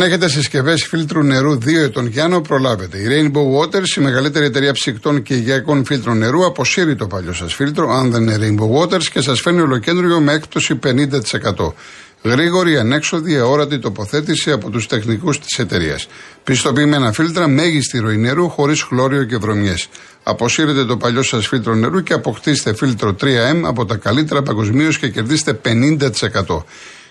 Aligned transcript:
Αν 0.00 0.06
έχετε 0.06 0.28
συσκευές 0.28 0.84
φίλτρου 0.84 1.22
νερού 1.22 1.54
2 1.54 1.66
ετών 1.82 2.10
και 2.10 2.20
άνω, 2.20 2.40
προλάβετε. 2.40 2.98
Η 2.98 3.06
Rainbow 3.08 3.60
Waters, 3.60 3.96
η 3.96 4.00
μεγαλύτερη 4.00 4.44
εταιρεία 4.44 4.72
ψυκτών 4.72 5.22
και 5.22 5.34
υγειακών 5.34 5.84
φίλτρων 5.84 6.18
νερού, 6.18 6.46
αποσύρει 6.46 6.96
το 6.96 7.06
παλιό 7.06 7.32
σας 7.32 7.54
φίλτρο, 7.54 7.90
αν 7.90 8.10
δεν 8.10 8.22
είναι 8.22 8.36
Rainbow 8.40 8.80
Waters, 8.80 9.04
και 9.04 9.20
σας 9.20 9.40
φέρνει 9.40 9.60
ολοκέντριο 9.60 10.20
με 10.20 10.32
έκπτωση 10.32 10.74
50%. 10.74 11.74
Γρήγορη, 12.22 12.78
ανέξοδη, 12.78 13.36
αόρατη 13.36 13.78
τοποθέτηση 13.78 14.50
από 14.50 14.70
τους 14.70 14.86
τεχνικούς 14.86 15.40
της 15.40 15.58
εταιρείας. 15.58 16.08
Πιστοποιημένα 16.44 17.12
φίλτρα, 17.12 17.48
μέγιστη 17.48 17.98
ροή 17.98 18.16
νερού, 18.16 18.48
χωρίς 18.48 18.82
χλώριο 18.82 19.24
και 19.24 19.36
βρωμιές. 19.36 19.88
Αποσύρετε 20.22 20.84
το 20.84 20.96
παλιό 20.96 21.22
σας 21.22 21.46
φίλτρο 21.46 21.74
νερού 21.74 22.02
και 22.02 22.12
αποκτήστε 22.12 22.74
φίλτρο 22.74 23.16
3M 23.20 23.60
από 23.62 23.84
τα 23.84 23.96
καλύτερα 23.96 24.42
παγκοσμίως 24.42 24.98
και 24.98 25.08
κερδίστε 25.08 25.52
50%. 25.52 26.64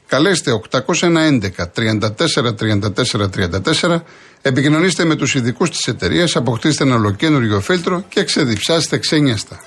Καλέστε 0.09 0.51
811 0.71 1.39
34 1.75 1.99
34 2.59 3.29
34, 3.81 4.01
επικοινωνήστε 4.41 5.05
με 5.05 5.15
τους 5.15 5.35
ειδικούς 5.35 5.69
της 5.69 5.87
εταιρείας, 5.87 6.35
αποκτήστε 6.35 6.83
ένα 6.83 6.95
ολοκένουργιο 6.95 7.59
φίλτρο 7.59 8.03
και 8.09 8.23
ξεδιψάστε 8.23 8.97
ξένιαστα. 8.97 9.59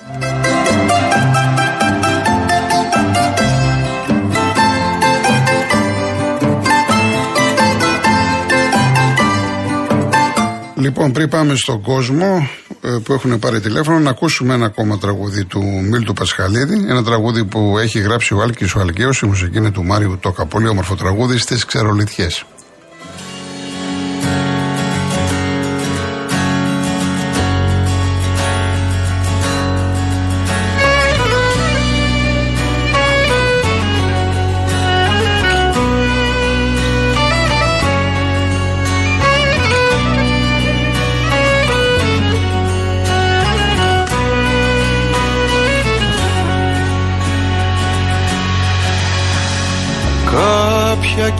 Λοιπόν, 10.75 11.11
πριν 11.11 11.29
πάμε 11.29 11.55
στον 11.55 11.81
κόσμο 11.81 12.25
ε, 12.41 12.62
που 13.03 13.13
έχουν 13.13 13.39
πάρει 13.39 13.59
τηλέφωνο, 13.59 13.99
να 13.99 14.09
ακούσουμε 14.09 14.53
ένα 14.53 14.65
ακόμα 14.65 14.97
τραγούδι 14.97 15.45
του 15.45 15.63
Μίλτου 15.89 16.13
Πασχαλίδη. 16.13 16.85
Ένα 16.87 17.03
τραγούδι 17.03 17.45
που 17.45 17.77
έχει 17.77 17.99
γράψει 17.99 18.33
ο 18.33 18.41
Άλκης 18.41 18.75
ο 18.75 18.79
Αλκαίος, 18.79 19.21
η 19.21 19.25
μουσική 19.25 19.57
είναι 19.57 19.71
του 19.71 19.83
Μάριου 19.83 20.17
Τόκα. 20.19 20.45
Πολύ 20.45 20.67
όμορφο 20.67 20.95
τραγούδι 20.95 21.37
στις 21.37 21.65
ξερολιτιές. 21.65 22.45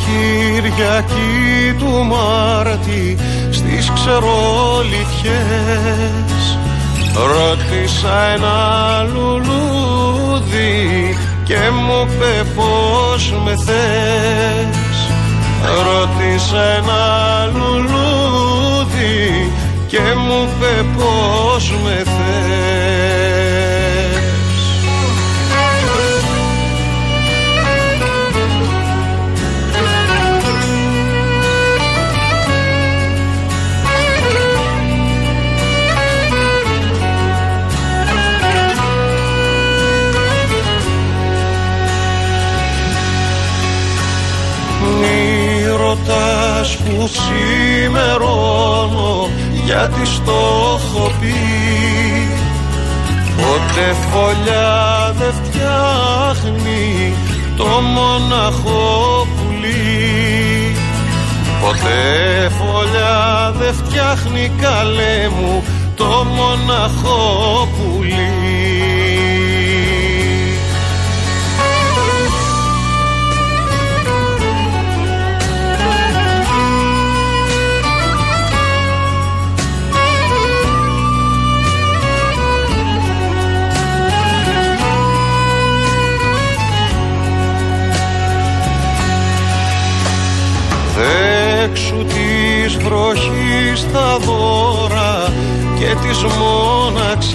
Κυριακή 0.06 1.74
του 1.80 2.06
Μάρτη 2.06 3.18
στις 3.52 3.92
ξερολιτιές 3.94 6.44
Ρώτησα 7.14 8.16
ένα 8.36 8.58
λουλούδι 9.14 10.82
και 11.44 11.60
μου 11.74 12.08
είπε 12.08 12.34
πως 12.56 13.34
με 13.44 13.56
θες. 13.66 14.98
Ρώτησα 15.86 16.64
ένα 16.64 17.04
λουλούδι 17.54 19.52
και 19.88 20.02
μου 20.28 20.40
είπε 20.44 20.86
πως 20.98 21.64
με 21.84 22.04
θες 22.04 22.13
γιατί 50.24 50.32
στο 50.32 50.80
έχω 50.80 51.12
πει. 51.20 51.34
Ποτέ 53.36 53.94
φωλιά 54.12 55.14
δεν 55.18 55.34
φτιάχνει 55.44 57.14
το 57.58 57.82
μοναχό 57.82 59.28
πουλί. 59.36 60.76
Ποτέ 61.62 62.50
φωλιά 62.50 63.54
δεν 63.58 63.74
φτιάχνει 63.74 64.52
καλέ 64.62 65.30
μου 65.30 65.64
το 65.96 66.26
μοναχό 66.36 67.68
πουλί 67.78 68.03
και 95.94 96.00
της 96.08 96.24
μοναξιάς. 96.24 97.34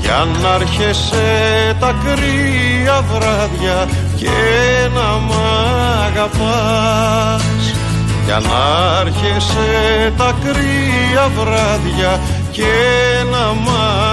Για 0.00 0.26
να 0.42 0.54
έρχεσαι 0.54 1.76
τα 1.80 1.94
κρύα 2.04 3.02
βράδια 3.12 3.88
και 4.16 4.28
να 4.94 5.18
μ' 5.18 5.32
αγαπάς. 6.06 7.74
Για 8.24 8.38
να 8.38 9.00
έρχεσαι 9.00 10.12
τα 10.16 10.34
κρύα 10.42 11.28
βράδια 11.36 12.20
και 12.50 12.72
να 13.30 13.52
μ' 13.52 13.68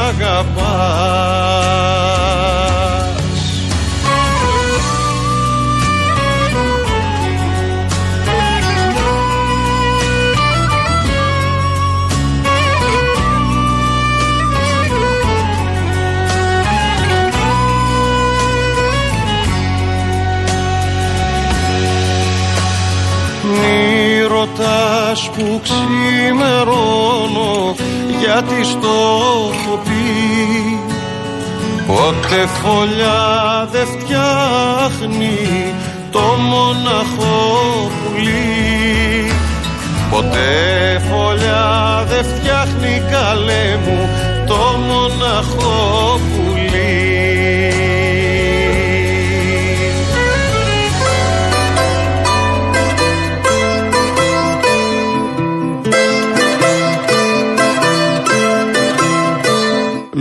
αγαπάς 0.08 1.50
ρωτάς 25.10 25.30
που 25.30 25.60
ξημερώνω 25.64 27.06
γιατί 28.20 28.64
στο 28.64 28.88
έχω 29.54 29.80
πει 29.84 30.80
Ποτέ 31.88 32.46
φωλιά 32.46 33.68
δεν 33.72 33.86
φτιάχνει 33.86 35.38
το 36.12 36.20
μοναχό 36.20 37.92
πουλί. 37.92 39.32
Ποτέ 40.12 41.02
φωλιά 41.10 42.06
δεν 42.10 42.24
φτιάχνει 42.24 43.02
καλέ 43.12 43.78
μου 43.86 44.10
το 44.48 44.78
μοναχό 44.88 46.20
πουλί 46.20 46.39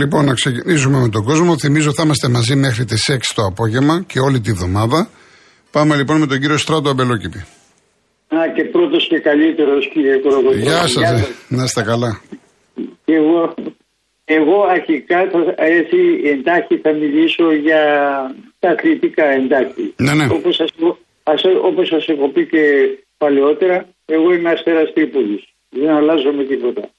Λοιπόν, 0.01 0.25
να 0.25 0.33
ξεκινήσουμε 0.33 0.97
με 0.99 1.09
τον 1.09 1.23
κόσμο. 1.23 1.57
Θυμίζω 1.57 1.91
θα 1.93 2.03
είμαστε 2.03 2.27
μαζί 2.29 2.55
μέχρι 2.55 2.85
τις 2.85 3.09
6 3.09 3.17
το 3.35 3.43
απόγευμα 3.51 4.03
και 4.07 4.19
όλη 4.19 4.39
τη 4.39 4.51
βδομάδα. 4.51 5.09
Πάμε 5.71 5.95
λοιπόν 5.95 6.19
με 6.19 6.27
τον 6.27 6.39
κύριο 6.39 6.57
Στράτο 6.57 6.89
Αμπελόκηπη. 6.89 7.37
Α, 8.35 8.37
και 8.55 8.63
πρώτος 8.63 9.07
και 9.07 9.19
καλύτερος 9.19 9.89
κύριε 9.93 10.15
Κοροκοτρόνη. 10.17 10.61
Γεια 10.61 10.87
σας, 10.87 11.09
να 11.47 11.63
είστε 11.63 11.81
καλά. 11.83 12.21
Εγώ, 13.05 13.53
εγώ 14.25 14.57
αρχικά 14.77 15.17
έτσι 15.55 15.97
εντάχει 16.33 16.77
θα 16.77 16.91
μιλήσω 16.93 17.53
για 17.53 17.81
τα 18.59 18.69
αθλητικά 18.69 19.25
εντάχει. 19.25 19.93
Ναι, 19.95 20.13
ναι. 20.13 20.27
Όπως 20.31 20.55
σας, 20.55 20.69
όπως 21.63 21.87
σας 21.87 22.07
έχω 22.07 22.29
πει 22.29 22.45
και 22.45 22.63
παλαιότερα, 23.17 23.87
εγώ 24.05 24.33
είμαι 24.33 24.49
αστέρας 24.49 24.93
Τρίπολης. 24.93 25.43
Δεν 25.69 25.89
αλλάζω 25.89 26.31
με 26.31 26.43
τίποτα. 26.43 26.89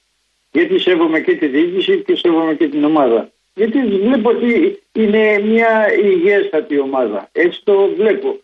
Γιατί 0.53 0.79
σέβομαι 0.79 1.21
και 1.21 1.37
τη 1.37 1.47
διοίκηση 1.47 2.03
και 2.07 2.17
σέβομαι 2.17 2.55
και 2.55 2.69
την 2.69 2.85
ομάδα. 2.85 3.31
Γιατί 3.55 3.79
βλέπω 4.05 4.29
ότι 4.31 4.83
είναι 4.93 5.39
μια 5.45 5.71
υγιέστατη 6.05 6.79
ομάδα. 6.81 7.29
Έτσι 7.33 7.61
το 7.65 7.75
βλέπω. 7.97 8.41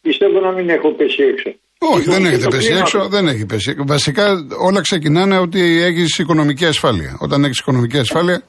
πιστεύω 0.00 0.40
να 0.40 0.50
μην 0.50 0.68
έχω 0.68 0.90
πέσει 0.90 1.22
έξω. 1.22 1.50
Όχι, 1.78 1.98
Λοιπόν, 1.98 2.12
δεν 2.14 2.22
και 2.22 2.28
έχετε 2.28 2.42
το 2.44 2.48
πέσει 2.50 2.66
κλίμα- 2.66 2.80
έξω, 2.80 3.08
δεν 3.08 3.26
έχει 3.26 3.46
πέσει. 3.46 3.74
Βασικά 3.86 4.24
όλα 4.68 4.80
ξεκινάνε 4.80 5.38
ότι 5.38 5.60
έχεις 5.82 6.18
οικονομική 6.18 6.64
ασφάλεια. 6.64 7.16
Όταν 7.20 7.44
έχεις 7.44 7.58
οικονομική 7.58 7.98
ασφάλεια, 7.98 8.42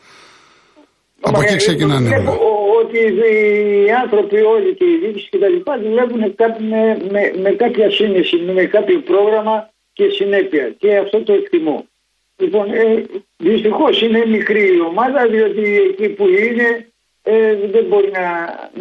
από 1.22 1.38
Μα, 1.38 1.44
εκεί 1.44 1.54
ε, 1.54 1.58
ξεκινάνε 1.58 2.08
βλέπω 2.08 2.32
όλα. 2.32 2.40
ο- 2.40 2.62
Ότι 2.84 2.98
οι 3.86 3.92
άνθρωποι 4.04 4.42
όλοι 4.42 4.74
και 4.76 4.86
οι 4.86 4.98
διοίκηση 5.02 5.28
και 5.30 5.38
τα 5.38 5.48
λοιπά 5.48 5.80
δουλεύουν 5.84 6.36
κάτι 6.36 6.64
με, 6.64 6.98
με, 7.12 7.22
με 7.42 7.50
κάποια 7.52 7.92
σύνεση, 7.92 8.36
με 8.38 8.64
κάποιο 8.66 9.00
πρόγραμμα 9.00 9.70
και 9.94 10.10
συνέπεια. 10.10 10.76
Και 10.80 10.98
αυτό 10.98 11.24
το 11.24 11.34
εκτιμώ. 11.34 11.86
Λοιπόν, 12.38 12.66
ε, 12.74 13.06
δυστυχώς 13.38 14.02
είναι 14.02 14.26
μικρή 14.26 14.64
η 14.78 14.82
ομάδα 14.92 15.28
διότι 15.32 15.64
εκεί 15.90 16.08
που 16.10 16.26
είναι 16.28 16.68
ε, 17.22 17.34
δεν 17.72 17.86
μπορεί 17.90 18.10
να, 18.20 18.26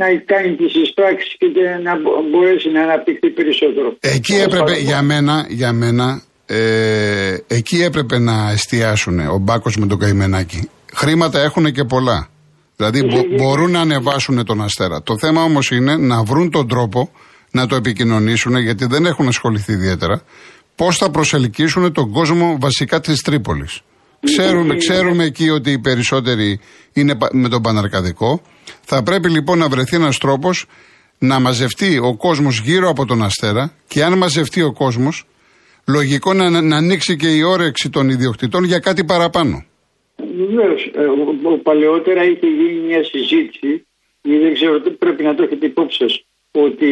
να 0.00 0.06
κάνει 0.24 0.56
τις 0.56 0.74
εισπράξεις 0.74 1.36
και 1.38 1.46
να 1.82 2.00
μπο- 2.00 2.22
μπορέσει 2.30 2.68
να 2.70 2.82
αναπτυχθεί 2.82 3.30
περισσότερο. 3.30 3.96
Εκεί 4.00 4.32
Όπως 4.32 4.44
έπρεπε, 4.44 4.58
παραδείγμα- 4.64 4.90
για 4.90 5.02
μένα, 5.02 5.46
για 5.48 5.72
μένα 5.72 6.22
ε, 6.46 7.36
εκεί 7.46 7.82
έπρεπε 7.82 8.18
να 8.18 8.50
εστιάσουν 8.50 9.18
ο 9.18 9.38
Μπάκος 9.38 9.76
με 9.76 9.86
τον 9.86 9.98
Καημενάκη. 9.98 10.68
Χρήματα 10.94 11.40
έχουν 11.40 11.72
και 11.72 11.84
πολλά. 11.84 12.28
Δηλαδή 12.76 13.02
μπο- 13.04 13.36
μπορούν 13.36 13.70
να 13.70 13.80
ανεβάσουν 13.80 14.44
τον 14.44 14.62
αστέρα. 14.62 15.02
Το 15.02 15.18
θέμα 15.18 15.42
όμως 15.42 15.70
είναι 15.70 15.96
να 15.96 16.22
βρουν 16.22 16.50
τον 16.50 16.68
τρόπο 16.68 17.10
να 17.50 17.66
το 17.66 17.74
επικοινωνήσουν, 17.76 18.56
γιατί 18.56 18.86
δεν 18.86 19.06
έχουν 19.06 19.28
ασχοληθεί 19.28 19.72
ιδιαίτερα, 19.72 20.22
πώς 20.76 20.96
θα 20.96 21.10
προσελκύσουν 21.10 21.92
τον 21.92 22.10
κόσμο 22.12 22.56
βασικά 22.60 23.00
της 23.00 23.22
Τρίπολης. 23.22 23.80
Ξέρουμε, 24.20 24.76
ξέρουμε 24.76 25.24
εκεί 25.24 25.50
ότι 25.50 25.70
οι 25.70 25.78
περισσότεροι 25.78 26.60
είναι 26.92 27.14
πα- 27.14 27.30
με 27.32 27.48
τον 27.48 27.62
Παναρκαδικό. 27.62 28.42
Θα 28.82 29.02
πρέπει 29.02 29.28
λοιπόν 29.30 29.58
να 29.58 29.68
βρεθεί 29.68 29.96
ένας 29.96 30.18
τρόπος 30.18 30.66
να 31.18 31.40
μαζευτεί 31.40 31.98
ο 31.98 32.16
κόσμος 32.16 32.60
γύρω 32.60 32.88
από 32.88 33.06
τον 33.06 33.22
Αστέρα 33.22 33.72
και 33.88 34.04
αν 34.04 34.18
μαζευτεί 34.18 34.62
ο 34.62 34.72
κόσμος, 34.72 35.24
λογικό 35.88 36.32
να, 36.32 36.60
να 36.60 36.76
ανοίξει 36.76 37.16
και 37.16 37.28
η 37.28 37.42
όρεξη 37.42 37.90
των 37.90 38.08
ιδιοκτητών 38.08 38.64
για 38.64 38.78
κάτι 38.78 39.04
παραπάνω. 39.04 39.64
Βεβαίως. 40.36 40.90
Παλαιότερα 41.62 42.24
είχε 42.24 42.46
γίνει 42.46 42.86
μια 42.86 43.04
συζήτηση, 43.04 43.86
ή 44.22 44.38
δεν 44.38 44.54
ξέρω, 44.54 44.80
τι 44.80 44.90
πρέπει 44.90 45.22
να 45.22 45.34
το 45.34 45.42
έχετε 45.42 45.66
υπόψη 45.66 45.98
σας, 45.98 46.24
ότι 46.50 46.90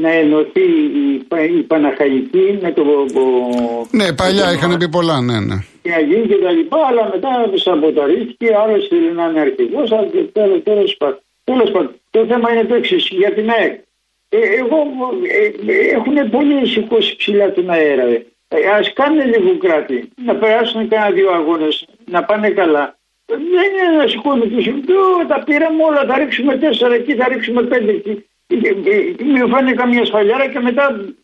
να 0.00 0.10
ενωθεί 0.12 0.60
η, 0.60 1.24
Πα- 1.28 1.44
η 1.44 1.62
Παναχαϊκή 1.62 2.58
με 2.62 2.72
το. 2.72 2.82
το- 3.12 3.86
Ναι, 3.90 4.12
παλιά 4.12 4.44
το- 4.44 4.50
είχαν 4.52 4.76
πει 4.78 4.88
πολλά, 4.88 5.20
ναι, 5.20 5.40
ναι. 5.40 5.54
και 5.82 5.90
να 5.90 6.00
γίνει 6.00 6.26
και 6.26 6.34
τα 6.34 6.50
λοιπά, 6.50 6.78
αλλά 6.88 7.10
μετά 7.12 7.50
σαμποταρίστηκε, 7.54 8.54
άλλος 8.64 8.88
θέλει 8.88 9.12
να 9.12 9.24
είναι 9.24 9.40
αρχηγός, 9.40 9.92
αλλά 9.92 10.06
και 10.06 10.18
τέλο 10.18 10.60
τέλος 10.60 10.96
πάντων. 10.96 11.18
Τέλος 11.44 11.70
πάντων, 11.70 11.94
το 12.10 12.24
θέμα 12.28 12.52
είναι 12.52 12.64
το 12.64 12.74
εξής 12.74 13.08
για 13.10 13.32
την 13.32 13.50
ΑΕΚ. 13.50 13.78
Ε, 14.28 14.38
εγώ 14.58 14.76
ε, 15.66 15.72
ε, 15.72 15.86
έχουν 15.96 16.30
πολύ 16.30 16.66
σηκώσει 16.66 17.16
ψηλά 17.16 17.52
τον 17.52 17.70
αέρα. 17.70 18.02
Ε. 18.02 18.26
Ε, 18.48 18.56
Α 18.68 18.80
κάνουν 18.94 19.26
λίγο 19.26 19.56
κράτη, 19.58 20.08
να 20.24 20.34
περάσουν 20.34 20.88
κανένα 20.88 21.10
δύο 21.10 21.30
αγώνες, 21.30 21.86
να 22.04 22.24
πάνε 22.24 22.48
καλά. 22.50 22.98
Ε, 23.26 23.34
Δεν 23.34 23.68
είναι 23.88 23.96
να 24.02 24.06
σηκώνουν 24.08 24.50
του 24.86 25.26
τα 25.28 25.42
πήραμε 25.44 25.82
όλα, 25.84 26.04
θα 26.08 26.18
ρίξουμε 26.18 26.56
τέσσερα 26.56 26.94
εκεί, 26.94 27.14
θα 27.14 27.28
ρίξουμε 27.28 27.62
πέντε 27.62 27.90
εκεί. 27.92 28.24
Ε, 28.50 28.68
ε, 28.68 28.96
ε, 28.96 29.24
Μην 29.24 29.48
φάνε 29.48 29.72
καμία 29.72 30.04
σφαλιάρα 30.04 30.48
και 30.48 30.60
μετά 30.60 31.14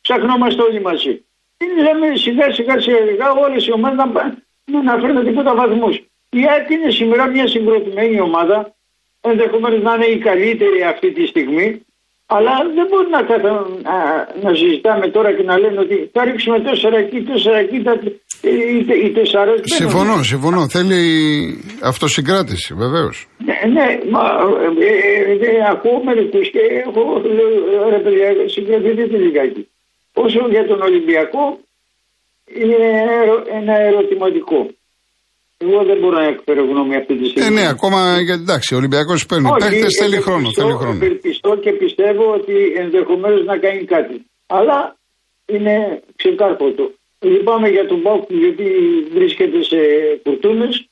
ψαχνόμαστε 0.00 0.62
όλοι 0.62 0.80
μαζί. 0.80 1.24
Είναι 1.64 1.82
λέμε 1.82 2.16
σιγά 2.16 2.52
σιγά 2.52 2.80
σιγά 2.80 3.30
όλες 3.32 3.66
οι 3.66 3.72
ομάδες 3.72 3.96
να, 3.96 4.08
πα- 4.08 4.36
να, 4.64 4.82
να 4.82 4.98
φέρουν 4.98 5.24
τίποτα 5.24 5.54
βαθμούς. 5.54 5.96
Η 6.28 6.48
ΑΕΚ 6.48 6.70
είναι 6.70 6.90
σήμερα 6.90 7.26
μια 7.26 7.46
συγκροτημένη 7.48 8.20
ομάδα, 8.20 8.74
ενδεχομένως 9.20 9.82
να 9.82 9.94
είναι 9.94 10.04
η 10.04 10.18
καλύτερη 10.18 10.82
αυτή 10.82 11.12
τη 11.12 11.26
στιγμή, 11.26 11.80
αλλά 12.26 12.52
δεν 12.74 12.86
μπορεί 12.90 13.08
να, 13.10 13.22
καθα... 13.22 13.50
να, 13.88 13.96
να 14.42 14.54
συζητάμε 14.54 15.08
τώρα 15.10 15.32
και 15.36 15.42
να 15.42 15.58
λένε 15.58 15.80
ότι 15.80 16.10
θα 16.12 16.24
ρίξουμε 16.24 16.60
τέσσερα 16.60 16.96
εκεί, 16.98 17.22
τέσσερα 17.22 17.56
εκεί, 17.58 17.82
τα... 17.82 17.92
οι, 18.42 18.48
οι, 18.48 19.04
οι 19.04 19.10
τεσσάρες 19.10 19.54
δεν 19.54 19.64
Συμφωνώ, 19.82 20.12
είναι. 20.12 20.22
συμφωνώ. 20.22 20.68
Θέλει 20.68 21.00
αυτοσυγκράτηση, 21.82 22.74
βεβαίως. 22.74 23.26
Ναι, 23.44 23.58
ναι, 23.72 23.98
μα 24.10 24.22
ε, 24.80 25.46
ε, 25.46 25.56
ε, 25.56 25.68
ακούω 25.70 26.02
μερικούς 26.04 26.50
και 26.50 26.58
έχω 26.86 27.22
λέω, 27.36 27.88
ρε 27.88 27.98
παιδιά, 27.98 28.28
συγκρατηθείτε 28.48 29.16
λιγάκι. 29.16 29.68
Όσο 30.14 30.48
για 30.50 30.66
τον 30.66 30.80
Ολυμπιακό, 30.82 31.58
είναι 32.60 32.76
ερω- 33.22 33.46
ένα 33.52 33.74
ερωτηματικό. 33.80 34.70
Εγώ 35.58 35.84
δεν 35.84 35.98
μπορώ 35.98 36.18
να 36.18 36.26
εκφέρω 36.26 36.64
γνώμη 36.64 36.96
αυτή 36.96 37.14
τη 37.16 37.24
Ε, 37.24 37.28
στιγμή. 37.28 37.54
ναι, 37.54 37.68
ακόμα 37.68 38.20
γιατί 38.20 38.42
εντάξει, 38.42 38.74
ο 38.74 38.76
Ολυμπιακός 38.76 39.26
παίρνει 39.26 39.48
Όχι, 39.48 39.58
παίχτες, 39.58 39.94
θέλει 39.96 40.14
ευελπιστώ- 40.14 40.22
χρόνο. 40.24 40.48
Θέλει 40.52 40.72
χρόνο. 40.72 40.96
Ευελπιστώ 41.04 41.56
και 41.56 41.72
πιστεύω 41.72 42.32
ότι 42.32 42.54
ενδεχομένως 42.76 43.44
να 43.44 43.56
κάνει 43.58 43.84
κάτι. 43.84 44.26
Αλλά 44.46 44.96
είναι 45.46 46.02
ξεκάρποτο. 46.16 46.90
Λυπάμαι 47.20 47.68
για 47.68 47.86
τον 47.86 47.98
Μπάουκ 48.00 48.24
γιατί 48.32 48.64
βρίσκεται 49.12 49.62
σε 49.62 49.76
κουρτούνες. 50.22 50.88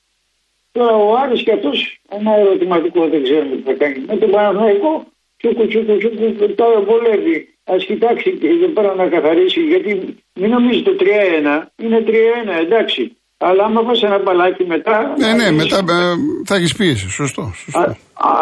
Τώρα 0.72 0.94
ο 0.96 1.14
Άρης 1.16 1.42
και 1.42 1.52
αυτός 1.52 2.00
ένα 2.10 2.36
ερωτηματικό 2.38 3.08
δεν 3.08 3.22
ξέρουμε 3.22 3.56
τι 3.56 3.62
θα 3.62 3.72
κάνει. 3.72 4.04
Με 4.06 4.16
τον 4.16 4.30
Παναθηναϊκό 4.30 5.06
τσούκου 5.38 5.66
τσούκου 5.66 5.96
τσούκου 5.98 6.54
τα 6.54 6.64
βολεύει. 6.86 7.48
Α 7.72 7.76
κοιτάξει 7.76 8.30
και 8.40 8.46
εδώ 8.48 8.66
πέρα 8.66 8.94
να 8.94 9.06
καθαρίσει 9.08 9.60
γιατί 9.60 10.16
μην 10.34 10.50
νομίζει 10.50 10.82
το 10.82 10.96
3-1 11.00 11.72
είναι 11.82 12.04
3-1 12.06 12.58
εντάξει. 12.60 13.16
Αλλά 13.48 13.64
άμα 13.64 13.82
πας 13.82 14.02
ένα 14.02 14.18
μπαλάκι 14.18 14.64
μετά. 14.64 15.14
Ναι, 15.18 15.32
ναι, 15.32 15.44
θα 15.44 15.52
μετά 15.52 15.82
δεις- 15.82 15.94
ε, 15.94 16.14
θα 16.44 16.54
έχεις 16.56 16.74
πίεση. 16.76 17.08
Σωστό. 17.10 17.52
σωστό. 17.56 17.78
Α 17.80 17.96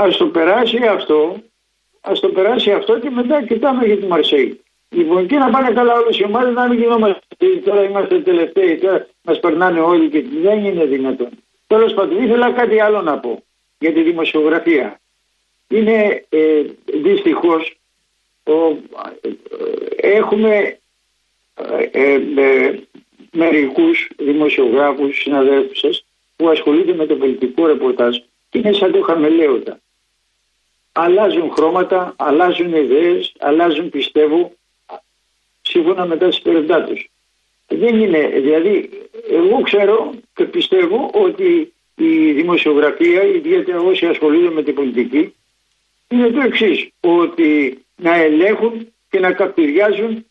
ας 0.06 0.16
το 0.16 0.26
περάσει 0.26 0.78
αυτό, 0.96 1.36
ας 2.00 2.20
το 2.20 2.28
περάσει 2.28 2.70
αυτό 2.72 2.98
και 2.98 3.10
μετά 3.10 3.42
κοιτάμε 3.46 3.84
για 3.86 3.98
τη 3.98 4.06
Μαρσέη. 4.06 4.60
Λοιπόν, 4.88 5.26
και 5.26 5.36
να 5.36 5.50
πάνε 5.50 5.70
καλά 5.70 5.92
όλες 5.94 6.18
οι 6.18 6.24
ομάδες 6.24 6.54
να 6.54 6.68
μην 6.68 6.78
γινόμαστε. 6.78 7.20
Τώρα 7.64 7.82
είμαστε 7.82 8.20
τελευταίοι, 8.20 8.78
τώρα 8.78 9.06
μας 9.22 9.40
περνάνε 9.40 9.80
όλοι 9.80 10.08
και 10.08 10.24
δεν 10.42 10.64
είναι 10.64 10.84
δυνατόν. 10.84 11.28
Τέλος 11.66 11.94
πάντων, 11.94 12.24
ήθελα 12.24 12.52
κάτι 12.52 12.80
άλλο 12.80 13.02
να 13.02 13.18
πω 13.18 13.42
για 13.78 13.92
τη 13.92 14.02
δημοσιογραφία. 14.02 15.00
Είναι 15.68 16.24
ε, 16.28 16.62
δυστυχώς 17.02 17.76
έχουμε 19.96 20.76
ε, 21.92 22.12
ε, 22.36 22.74
ε, 23.30 23.36
μερικούς 23.38 24.08
δημοσιογράφους, 24.16 25.16
συναδέλφους 25.16 25.78
σας, 25.78 26.04
που 26.36 26.48
ασχολούνται 26.48 26.94
με 26.94 27.06
το 27.06 27.16
πολιτικό 27.16 27.66
ρεπορτάζ 27.66 28.16
και 28.50 28.58
είναι 28.58 28.72
σαν 28.72 28.92
το 28.92 29.02
χαμελέοντα. 29.02 29.80
Αλλάζουν 30.92 31.52
χρώματα, 31.52 32.14
αλλάζουν 32.16 32.74
ιδέες, 32.74 33.32
αλλάζουν 33.38 33.90
πιστεύω, 33.90 34.52
σύμφωνα 35.62 36.06
με 36.06 36.16
τα 36.16 36.30
συμπεριφέροντά 36.30 36.84
τους. 36.84 37.10
Δεν 37.68 38.00
είναι, 38.00 38.28
δηλαδή, 38.28 38.90
εγώ 39.30 39.60
ξέρω 39.60 40.14
και 40.34 40.44
πιστεύω 40.44 41.10
ότι 41.14 41.72
η 41.96 42.32
δημοσιογραφία, 42.32 43.22
ιδιαίτερα 43.22 43.80
όσοι 43.80 44.06
ασχολούνται 44.06 44.50
με 44.50 44.62
την 44.62 44.74
πολιτική, 44.74 45.34
είναι 46.08 46.28
το 46.30 46.40
εξής, 46.40 46.88
ότι 47.00 47.78
να 47.96 48.14
ελέγχουν 48.14 48.92
και 49.10 49.20
να 49.20 49.32
καπτηριάζουν 49.32 50.26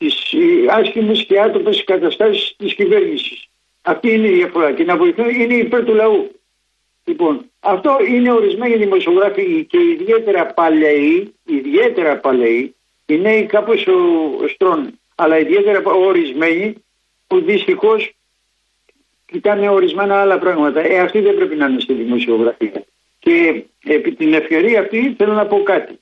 τις 0.00 0.34
άσχημες 0.68 1.24
και 1.24 1.40
άτομες 1.40 1.84
καταστάσεις 1.84 2.54
της 2.56 2.74
κυβέρνησης. 2.74 3.48
Αυτή 3.82 4.12
είναι 4.12 4.26
η 4.26 4.34
διαφορά 4.34 4.72
και 4.72 4.84
να 4.84 4.96
βοηθούν 4.96 5.28
είναι 5.28 5.54
υπέρ 5.54 5.84
του 5.84 5.94
λαού. 5.94 6.30
Λοιπόν, 7.04 7.50
αυτό 7.60 7.98
είναι 8.08 8.32
ορισμένοι 8.32 8.76
δημοσιογράφοι 8.76 9.64
και 9.64 9.78
ιδιαίτερα 9.78 10.46
παλαιοί, 10.46 11.34
ιδιαίτερα 11.44 12.16
παλαιοί, 12.16 12.74
οι 13.06 13.18
νέοι 13.18 13.46
κάπως 13.46 13.86
ο, 13.86 14.48
στρών, 14.48 14.98
αλλά 15.14 15.38
ιδιαίτερα 15.38 15.82
ορισμένοι 15.84 16.74
που 17.26 17.40
δυστυχώς 17.40 18.12
κοιτάνε 19.26 19.68
ορισμένα 19.68 20.20
άλλα 20.20 20.38
πράγματα. 20.38 20.80
Ε, 20.80 20.98
αυτοί 20.98 21.20
δεν 21.20 21.34
πρέπει 21.34 21.56
να 21.56 21.66
είναι 21.66 21.80
στη 21.80 21.92
δημοσιογραφία. 21.92 22.84
Και 23.18 23.64
επί 23.84 24.12
την 24.12 24.34
ευκαιρία 24.34 24.80
αυτή 24.80 25.14
θέλω 25.18 25.32
να 25.32 25.46
πω 25.46 25.62
κάτι. 25.62 25.98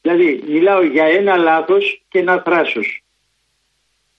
Δηλαδή, 0.00 0.42
μιλάω 0.46 0.82
για 0.82 1.04
ένα 1.04 1.36
λάθος 1.36 2.02
και 2.08 2.18
ένα 2.18 2.42
θράσος. 2.44 3.02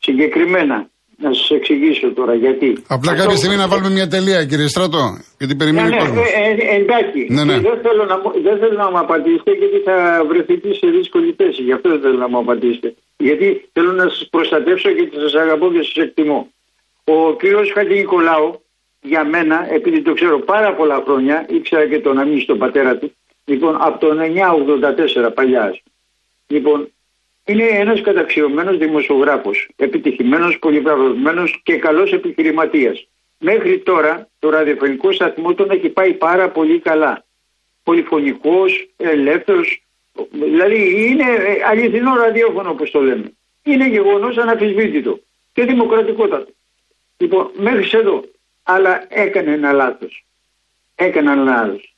Συγκεκριμένα. 0.06 0.90
Να 1.24 1.34
σας 1.34 1.50
εξηγήσω 1.50 2.08
τώρα 2.14 2.34
γιατί. 2.36 2.70
Απλά 2.88 3.12
Αυτό- 3.12 3.24
κάποια 3.24 3.38
στιγμή 3.42 3.58
να 3.64 3.68
βάλουμε 3.68 3.90
μια 3.90 4.08
τελεία, 4.08 4.46
κύριε 4.46 4.68
Στράτο, 4.68 5.04
γιατί 5.40 5.54
ναι, 5.54 5.60
περιμένει 5.60 5.90
ναι, 5.90 5.96
ο 5.96 6.00
κόσμο. 6.00 6.22
ε, 6.22 6.50
ε, 6.50 6.76
εντάξει. 6.82 7.20
Ναι, 7.30 7.44
ναι. 7.44 7.60
Δεν, 7.60 7.80
θέλω 7.86 8.04
να, 8.06 8.18
μου- 8.22 8.34
δεν 8.48 8.58
θέλω 8.62 8.78
να 8.84 8.90
μου 8.92 9.00
απαντήσετε 9.00 9.52
γιατί 9.52 9.78
θα 9.88 9.96
βρεθείτε 10.30 10.74
σε 10.74 10.88
δύσκολη 10.98 11.34
θέση. 11.40 11.62
Γι' 11.62 11.72
αυτό 11.78 11.90
δεν 11.90 12.02
θέλω 12.02 12.18
να 12.18 12.28
μου 12.30 12.38
απαντήσετε. 12.38 12.96
Γιατί 13.18 13.70
θέλω 13.74 13.92
να 13.92 14.04
σας 14.10 14.28
προστατεύσω 14.30 14.90
και 14.92 15.10
σας 15.24 15.34
αγαπώ 15.44 15.72
και 15.72 15.84
σας 15.84 15.96
εκτιμώ. 16.06 16.40
Ο 17.04 17.36
κύριος 17.42 17.72
Χατζη 17.76 17.94
Νικολάου, 17.94 18.62
για 19.02 19.24
μένα, 19.26 19.74
επειδή 19.74 20.02
το 20.02 20.14
ξέρω 20.14 20.40
πάρα 20.40 20.76
πολλά 20.76 21.02
χρόνια, 21.06 21.46
ήξερα 21.50 21.88
και 21.88 22.00
τον 22.00 22.18
αμήν 22.20 22.40
στον 22.42 22.58
πατέρα 22.58 22.98
του, 22.98 23.12
λοιπόν, 23.46 23.78
από 23.80 23.98
το 24.00 24.08
984 24.22 25.32
παλιάς. 25.34 25.82
Λοιπόν, 26.48 26.90
είναι 27.46 27.64
ένας 27.64 28.02
καταξιωμένος 28.02 28.78
δημοσιογράφος, 28.78 29.70
επιτυχημένος, 29.76 30.60
πολυβραβευμένος 30.60 31.62
και 31.64 31.76
καλός 31.76 32.14
επιχειρηματίας. 32.14 33.08
Μέχρι 33.38 33.80
τώρα 33.80 34.28
το 34.40 34.50
ραδιοφωνικό 34.50 35.12
σταθμό 35.12 35.54
τον 35.54 35.70
έχει 35.70 35.90
πάει 35.90 36.14
πάρα 36.14 36.50
πολύ 36.50 36.80
καλά. 36.80 37.26
Πολυφωνικός, 37.84 38.90
ελεύθερος, 38.98 39.82
Δηλαδή 40.32 41.08
είναι 41.08 41.24
ε, 41.24 41.64
αληθινό 41.70 42.16
ραδιόφωνο 42.16 42.70
όπως 42.70 42.92
το 42.92 43.02
λέμε. 43.02 43.34
Είναι 43.64 43.88
γεγονός 43.88 44.38
αναφυσβήτητο 44.38 45.20
και 45.54 45.66
δημοκρατικότατο. 45.66 46.52
Λοιπόν, 47.18 47.52
μέχρι 47.54 47.98
εδώ. 47.98 48.24
Αλλά 48.64 49.06
έκανε 49.10 49.52
ένα 49.52 49.72
λάθος. 49.72 50.26
Έκανε 50.96 51.32
ένα 51.32 51.44
λάθος. 51.44 51.96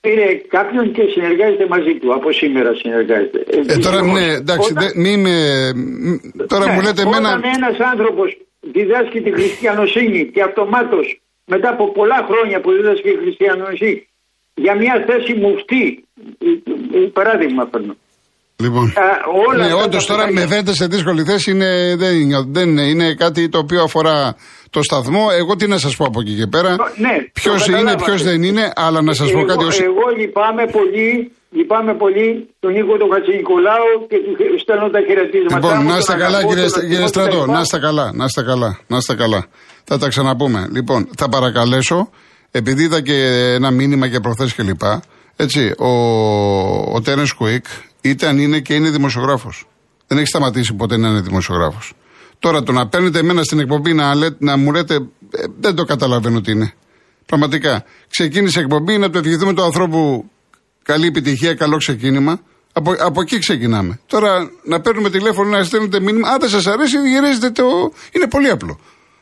Πήρε 0.00 0.26
κάποιον 0.56 0.92
και 0.92 1.02
συνεργάζεται 1.14 1.66
μαζί 1.74 1.94
του. 2.00 2.14
Από 2.14 2.32
σήμερα 2.32 2.70
συνεργάζεται. 2.82 3.38
Ε, 3.72 3.76
τώρα 3.86 4.02
ναι, 4.02 4.26
εντάξει, 4.42 4.72
όταν, 4.72 4.82
δε, 4.82 5.00
μη 5.02 5.16
με, 5.16 5.34
τώρα 6.52 6.66
ναι, 6.66 6.72
μου 6.72 6.80
λέτε 6.80 7.02
όταν 7.06 7.24
εμένα... 7.24 7.40
ένας 7.58 7.76
άνθρωπος 7.92 8.28
διδάσκει 8.60 9.20
τη 9.20 9.30
χριστιανοσύνη 9.32 10.20
και 10.34 10.42
αυτομάτως 10.42 11.20
μετά 11.52 11.68
από 11.68 11.92
πολλά 11.92 12.26
χρόνια 12.28 12.60
που 12.60 12.70
δίδασκε 12.72 13.08
η 13.08 13.18
χριστιανοσύνη 13.22 14.08
για 14.54 14.74
μια 14.76 15.04
θέση 15.08 15.32
μουφτή, 15.42 15.84
παράδειγμα 17.12 17.66
παίρνω. 17.66 17.96
Λοιπόν, 18.56 18.84
Α, 18.84 19.08
όλα 19.48 19.66
ναι, 19.66 19.74
όντως 19.74 20.06
τώρα 20.06 20.32
με 20.32 20.46
δέντε 20.46 20.74
σε 20.74 20.86
δύσκολη 20.86 21.22
θέση 21.24 21.50
είναι, 21.50 21.94
δεν, 21.96 22.12
δεν 22.52 22.68
είναι, 22.68 22.82
είναι 22.82 23.14
κάτι 23.14 23.48
το 23.48 23.58
οποίο 23.58 23.82
αφορά 23.82 24.36
το 24.70 24.82
σταθμό. 24.82 25.26
Εγώ 25.38 25.56
τι 25.56 25.66
να 25.66 25.78
σας 25.78 25.96
πω 25.96 26.04
από 26.04 26.20
εκεί 26.20 26.34
και 26.34 26.46
πέρα. 26.46 26.76
Ναι, 26.96 27.14
ποιος 27.32 27.66
είναι, 27.66 27.94
ποιος 28.04 28.22
δεν 28.22 28.42
είναι, 28.42 28.72
αλλά 28.76 29.02
να 29.02 29.14
σας 29.14 29.30
πω 29.32 29.44
κάτι 29.44 29.64
ως... 29.64 29.80
Εγώ 29.80 30.06
λυπάμαι 30.16 30.66
πολύ, 30.66 31.32
λυπάμαι 31.50 31.94
πολύ 31.94 32.48
τον 32.60 32.72
Νίκο 32.72 32.96
τον 32.96 33.08
Χατζηνικολάου 33.12 34.06
και 34.08 34.16
του 34.50 34.58
στέλνω 34.58 34.90
τα 34.90 35.00
χαιρετίσματα. 35.06 35.56
Λοιπόν, 35.56 35.86
να 35.86 35.96
είστε 35.98 36.14
καλά 36.14 36.44
κύριε, 36.44 36.66
κύριε 36.88 37.06
Στρατό, 37.06 37.46
να 37.46 37.60
είστε 37.60 37.78
καλά, 37.78 38.12
να 38.14 38.24
είστε 38.24 38.42
καλά, 38.42 38.78
να 38.86 38.96
είστε 38.96 39.14
καλά. 39.14 39.46
Θα 39.84 39.98
τα 39.98 40.08
ξαναπούμε. 40.08 40.68
Λοιπόν, 40.72 41.08
θα 41.16 41.28
παρακαλέσω, 41.28 42.10
επειδή 42.50 42.82
είδα 42.82 43.00
και 43.00 43.16
ένα 43.54 43.70
μήνυμα 43.70 44.08
και 44.08 44.20
προχθές 44.20 44.54
κλπ. 44.54 44.82
Έτσι, 45.36 45.74
ο, 45.78 45.90
ο 46.94 47.00
Τέρεν 47.00 47.26
Κουίκ 47.36 47.64
ήταν, 48.00 48.38
είναι 48.38 48.60
και 48.60 48.74
είναι 48.74 48.90
δημοσιογράφος. 48.90 49.64
Δεν 50.06 50.18
έχει 50.18 50.26
σταματήσει 50.26 50.74
ποτέ 50.74 50.96
να 50.96 51.08
είναι 51.08 51.20
δημοσιογράφος. 51.20 51.92
Τώρα 52.40 52.62
το 52.62 52.72
να 52.72 52.88
παίρνετε 52.88 53.18
εμένα 53.18 53.42
στην 53.42 53.58
εκπομπή 53.58 53.92
να, 53.92 54.14
να 54.38 54.56
μου 54.56 54.72
λέτε, 54.72 54.94
ε, 54.94 55.44
δεν 55.60 55.74
το 55.74 55.84
καταλαβαίνω 55.84 56.40
τι 56.40 56.52
είναι. 56.52 56.72
Πραγματικά. 57.26 57.84
Ξεκίνησε 58.08 58.60
η 58.60 58.62
εκπομπή 58.62 58.98
να 58.98 59.10
το 59.10 59.18
ευχηθούμε 59.18 59.54
του 59.54 59.62
ανθρώπου 59.62 60.30
καλή 60.82 61.06
επιτυχία, 61.06 61.54
καλό 61.54 61.76
ξεκίνημα. 61.76 62.40
Από, 62.72 62.94
από 62.98 63.20
εκεί 63.20 63.38
ξεκινάμε. 63.38 64.00
Τώρα 64.06 64.50
να 64.62 64.80
παίρνουμε 64.80 65.10
τηλέφωνο 65.10 65.48
να 65.50 65.64
στέλνετε 65.64 66.00
μήνυμα. 66.00 66.28
Αν 66.28 66.38
δεν 66.40 66.48
σας 66.48 66.66
αρέσει, 66.66 66.96
γυρίζετε 67.08 67.50
το. 67.50 67.92
Είναι 68.12 68.28
πολύ 68.28 68.50
απλό. 68.50 68.80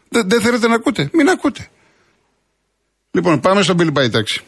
Δεν, 0.08 0.28
δεν 0.28 0.40
θέλετε 0.40 0.68
να 0.68 0.74
ακούτε; 0.74 1.10
Μην 1.12 1.28
ακούτε. 1.28 1.68
Λοιπόν, 3.10 3.40
πάμε 3.40 3.62
στον 3.62 3.76
Bill 3.80 4.10
τάξη. 4.10 4.42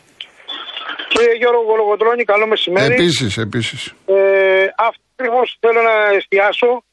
Κύριε 1.08 1.34
Γιώργο 1.38 1.62
Γολογοντρώνη, 1.62 2.24
καλό 2.24 2.46
μεσημέρι. 2.46 2.94
Επίσης, 2.94 3.38
επίσης. 3.38 3.94
Ε, 4.06 4.14
αυτό 4.78 5.02
ακριβώς 5.16 5.56
θέλω 5.60 5.80
να 5.82 6.16
εστιάσω 6.16 6.84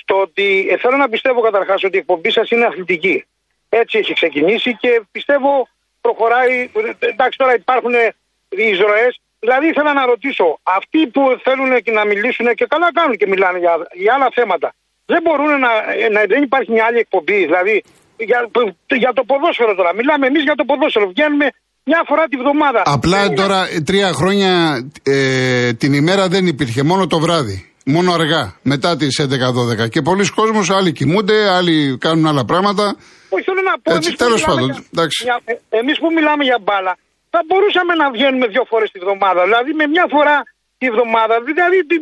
στο 0.00 0.14
ότι 0.20 0.66
ε, 0.70 0.76
θέλω 0.76 0.96
να 0.96 1.08
πιστεύω 1.08 1.40
καταρχάς 1.40 1.84
ότι 1.84 1.96
η 1.96 1.98
εκπομπή 1.98 2.30
σας 2.30 2.50
είναι 2.50 2.64
αθλητική. 2.64 3.24
Έτσι 3.68 3.98
έχει 3.98 4.12
ξεκινήσει 4.12 4.76
και 4.82 5.02
πιστεύω 5.12 5.68
προχωράει. 6.00 6.70
Εντάξει, 6.98 7.38
τώρα 7.38 7.54
υπάρχουν 7.54 7.92
οι 8.48 8.66
εισρωέ. 8.72 9.08
Δηλαδή 9.38 9.66
ήθελα 9.68 9.92
να 9.92 10.04
ρωτήσω, 10.06 10.58
αυτοί 10.62 11.06
που 11.06 11.22
θέλουν 11.44 11.82
και 11.82 11.92
να 11.92 12.04
μιλήσουν 12.04 12.46
και 12.54 12.66
καλά 12.68 12.88
κάνουν 12.92 13.16
και 13.16 13.26
μιλάνε 13.26 13.58
για, 13.58 13.74
για 13.92 14.14
άλλα 14.14 14.28
θέματα, 14.34 14.68
δεν 15.06 15.20
μπορούν 15.24 15.50
να, 15.64 15.72
να. 16.14 16.20
Δεν 16.32 16.42
υπάρχει 16.42 16.70
μια 16.72 16.84
άλλη 16.88 16.98
εκπομπή. 16.98 17.38
Δηλαδή 17.50 17.84
για, 18.16 18.50
για 19.02 19.12
το 19.12 19.24
ποδόσφαιρο 19.24 19.74
τώρα. 19.74 19.94
Μιλάμε 19.94 20.26
εμείς 20.26 20.42
για 20.42 20.54
το 20.54 20.64
ποδόσφαιρο. 20.64 21.06
Βγαίνουμε 21.08 21.46
μια 21.84 22.02
φορά 22.06 22.24
τη 22.30 22.36
βδομάδα. 22.36 22.82
Απλά 22.84 23.22
ε, 23.24 23.28
τώρα 23.28 23.68
τρία 23.84 24.12
χρόνια 24.12 24.50
ε, 25.02 25.72
την 25.72 25.92
ημέρα 25.92 26.28
δεν 26.28 26.46
υπήρχε, 26.46 26.82
μόνο 26.82 27.06
το 27.06 27.18
βράδυ. 27.18 27.75
Μόνο 27.94 28.10
αργά, 28.18 28.42
μετά 28.72 28.90
τις 29.00 29.14
11-12. 29.20 29.88
Και 29.94 30.00
πολλοί 30.08 30.24
κόσμοι, 30.38 30.60
άλλοι 30.78 30.90
κοιμούνται, 30.98 31.36
άλλοι 31.56 31.76
κάνουν 32.04 32.24
άλλα 32.30 32.44
πράγματα. 32.50 32.84
Όχι, 33.34 33.44
θέλω 33.48 33.62
να 33.70 33.74
πω. 33.82 33.88
Έτσι, 33.96 34.10
τέλος 34.24 34.42
πάντων. 34.48 34.68
Ε, 34.70 35.78
Εμείς 35.80 35.96
που 36.02 36.08
μιλάμε 36.16 36.42
για 36.50 36.58
μπάλα, 36.64 36.92
θα 37.32 37.40
μπορούσαμε 37.46 37.92
να 38.02 38.06
βγαίνουμε 38.14 38.46
δύο 38.54 38.64
φορές 38.70 38.88
τη 38.94 38.98
βδομάδα. 39.04 39.40
Δηλαδή 39.48 39.70
με 39.80 39.84
μια 39.94 40.06
φορά 40.14 40.36
τη 40.80 40.86
βδομάδα. 40.94 41.34
Δηλαδή, 41.48 41.78
τι, 41.90 41.96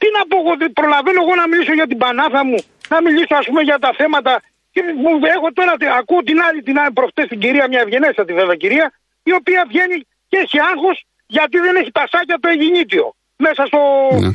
τι 0.00 0.06
να 0.16 0.22
πω 0.30 0.36
εγώ, 0.42 0.52
προλαβαίνω 0.80 1.18
εγώ 1.24 1.34
να 1.42 1.46
μιλήσω 1.50 1.74
για 1.80 1.88
την 1.90 1.98
πανάθα 2.02 2.40
μου, 2.48 2.58
να 2.92 2.98
μιλήσω 3.04 3.34
ας 3.40 3.46
πούμε 3.48 3.62
για 3.68 3.78
τα 3.84 3.90
θέματα. 4.00 4.32
Και 4.74 4.80
μου 5.02 5.10
έχω 5.36 5.48
τώρα, 5.58 5.72
ακούω 6.00 6.20
την 6.30 6.38
άλλη, 6.46 6.60
την 6.68 6.76
άλλη 6.82 6.92
προχτές 6.98 7.26
την 7.32 7.38
κυρία, 7.42 7.64
μια 7.72 7.80
ευγενέστατη 7.84 8.32
βέβαια 8.40 8.56
κυρία, 8.62 8.86
η 9.30 9.32
οποία 9.40 9.60
βγαίνει 9.70 9.96
και 10.30 10.36
έχει 10.44 10.58
άγχος 10.70 10.96
γιατί 11.36 11.56
δεν 11.66 11.74
έχει 11.80 11.90
πασάκια 11.98 12.36
το 12.42 12.48
εγγυνήτιο 12.54 13.04
μέσα 13.44 13.62
στο. 13.70 13.80
Ναι. 14.24 14.30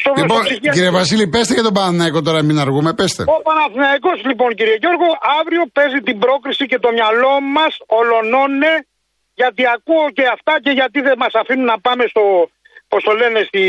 Στο 0.00 0.10
λοιπόν, 0.20 0.40
κύριε 0.74 0.92
Βασίλη, 0.98 1.26
πέστε 1.34 1.52
για 1.54 1.66
τον 1.68 1.74
Παναθηναϊκό 1.78 2.20
τώρα, 2.26 2.40
μην 2.48 2.58
αργούμε, 2.64 2.90
πέστε. 3.00 3.22
Ο 3.36 3.38
Παναθηναϊκός 3.48 4.18
λοιπόν, 4.30 4.50
κύριε 4.58 4.76
Γιώργο, 4.82 5.08
αύριο 5.40 5.62
παίζει 5.76 6.00
την 6.08 6.16
πρόκριση 6.24 6.64
και 6.70 6.78
το 6.84 6.90
μυαλό 6.96 7.32
μας 7.56 7.72
ολονώνε 7.98 8.72
γιατί 9.40 9.62
ακούω 9.76 10.06
και 10.16 10.24
αυτά 10.36 10.54
και 10.64 10.72
γιατί 10.80 10.98
δεν 11.08 11.16
μας 11.22 11.32
αφήνουν 11.40 11.66
να 11.72 11.78
πάμε 11.86 12.04
στο. 12.12 12.24
Πώς 12.88 13.02
το 13.08 13.12
λένε, 13.20 13.40
στη, 13.48 13.64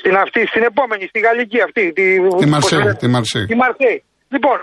στην, 0.00 0.14
αυτή, 0.24 0.40
στην 0.52 0.62
επόμενη, 0.70 1.04
στη 1.12 1.18
Γαλλική 1.26 1.60
αυτή. 1.66 1.84
Τη, 1.96 2.06
τη 2.40 2.46
Μαρσέη. 2.52 2.80
Τη 3.50 3.56
Μαρσέη. 3.62 3.96
Λοιπόν, 4.34 4.58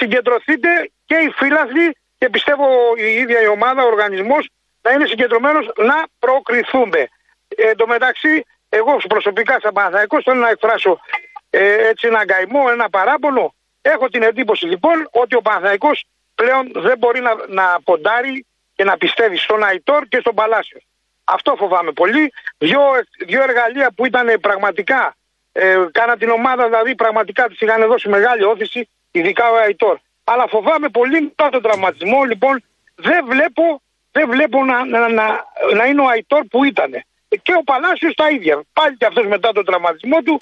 συγκεντρωθείτε 0.00 0.70
και 1.08 1.16
οι 1.24 1.28
φίλαθλοι 1.40 1.86
και 2.18 2.28
πιστεύω 2.34 2.66
η 3.06 3.08
ίδια 3.22 3.40
η 3.46 3.48
ομάδα, 3.56 3.80
ο 3.84 3.90
οργανισμός 3.94 4.42
να 4.84 4.90
είναι 4.92 5.06
συγκεντρωμένος 5.12 5.64
να 5.90 5.98
προκριθούμε. 6.24 7.00
Ε, 7.60 7.68
εν 7.70 7.76
τω 7.80 7.86
μεταξύ, 7.94 8.34
εγώ 8.68 8.96
προσωπικά 9.08 9.60
σαν 9.60 9.72
Παναθαϊκό 9.72 10.22
θέλω 10.22 10.40
να 10.40 10.48
εκφράσω 10.48 11.00
ε, 11.50 11.88
έτσι 11.88 12.06
ένα 12.06 12.24
γκαημό, 12.24 12.64
ένα 12.70 12.90
παράπονο. 12.90 13.54
Έχω 13.82 14.08
την 14.08 14.22
εντύπωση 14.22 14.66
λοιπόν 14.66 15.08
ότι 15.10 15.34
ο 15.36 15.42
Παναθαϊκό 15.42 15.90
πλέον 16.34 16.70
δεν 16.74 16.98
μπορεί 16.98 17.20
να, 17.20 17.34
να 17.48 17.80
ποντάρει 17.84 18.46
και 18.74 18.84
να 18.84 18.96
πιστεύει 18.96 19.36
στον 19.36 19.64
Αϊτόρ 19.64 20.06
και 20.08 20.18
στον 20.20 20.34
Παλάσιος. 20.34 20.82
Αυτό 21.24 21.54
φοβάμαι 21.56 21.92
πολύ. 21.92 22.32
Δύο, 22.58 22.80
δύο 23.26 23.42
εργαλεία 23.42 23.90
που 23.96 24.06
ήταν 24.06 24.40
πραγματικά, 24.40 25.14
ε, 25.52 25.84
κάνα 25.92 26.16
την 26.16 26.30
ομάδα 26.30 26.64
δηλαδή 26.64 26.94
πραγματικά 26.94 27.48
τη 27.48 27.56
είχαν 27.58 27.86
δώσει 27.86 28.08
μεγάλη 28.08 28.42
όθηση, 28.44 28.88
ειδικά 29.10 29.50
ο 29.50 29.56
Αϊτόρ. 29.56 29.98
Αλλά 30.24 30.46
φοβάμαι 30.48 30.88
πολύ 30.88 31.20
μετά 31.20 31.48
τον 31.48 31.62
τραυματισμό, 31.62 32.24
λοιπόν, 32.24 32.64
δεν 32.94 33.24
βλέπω, 33.26 33.82
δεν 34.12 34.30
βλέπω 34.30 34.64
να, 34.64 34.84
να, 34.84 35.08
να, 35.08 35.44
να 35.74 35.84
είναι 35.84 36.00
ο 36.00 36.08
Αϊτόρ 36.08 36.44
που 36.44 36.64
ήταν. 36.64 36.90
Και 37.46 37.54
ο 37.60 37.62
Παλάσιος 37.70 38.14
τα 38.20 38.26
ίδια. 38.36 38.54
Πάλι 38.78 38.94
και 39.00 39.06
αυτός 39.10 39.24
μετά 39.34 39.48
τον 39.56 39.64
τραυματισμό 39.68 40.18
του, 40.26 40.34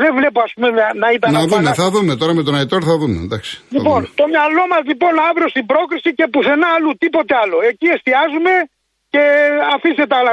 δεν 0.00 0.10
βλέπω 0.18 0.38
ας 0.46 0.52
πούμε 0.54 0.68
να, 0.78 0.86
να 1.02 1.08
ήταν. 1.16 1.28
Να 1.38 1.44
δούμε, 1.50 1.70
θα 1.82 1.88
δούμε. 1.94 2.12
Τώρα 2.20 2.32
με 2.38 2.42
τον 2.46 2.54
Αϊτόρ 2.58 2.82
θα 2.90 2.96
δούμε. 3.00 3.18
Εντάξει, 3.26 3.52
λοιπόν, 3.74 4.00
δούμε. 4.02 4.18
το 4.20 4.24
μυαλό 4.32 4.64
μας 4.72 4.82
λοιπόν 4.90 5.12
αύριο 5.28 5.48
στην 5.54 5.64
πρόκριση 5.70 6.10
και 6.18 6.26
πουθενά 6.32 6.68
αλλού, 6.76 6.90
τίποτε 7.02 7.34
άλλο. 7.42 7.56
Εκεί 7.70 7.86
εστιάζουμε 7.96 8.52
και 9.12 9.22
αφήστε 9.74 10.04
τα 10.10 10.16
άλλα, 10.20 10.32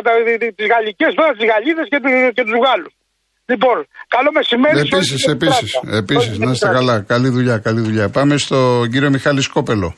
τις 0.58 0.68
γαλλικές 0.74 1.12
τώρα, 1.20 1.32
τις 1.38 1.46
Γαλλίδες 1.51 1.88
και, 1.92 2.00
και 2.36 2.44
τους 2.48 2.58
Γάλλους. 2.66 2.94
Λοιπόν, 3.51 3.78
καλό 4.16 4.30
μεσημέρι. 4.38 4.80
Επίσης, 4.80 5.22
επίσης, 5.36 5.70
επίσης, 6.01 6.34
να 6.44 6.51
είστε 6.51 6.68
καλά. 6.78 6.96
Καλή 7.13 7.30
δουλειά, 7.36 7.58
καλή 7.68 7.82
δουλειά. 7.88 8.06
Πάμε 8.18 8.38
στον 8.38 8.89
κύριο 8.92 9.10
Μιχάλη 9.16 9.42
Σκόπελο. 9.42 9.89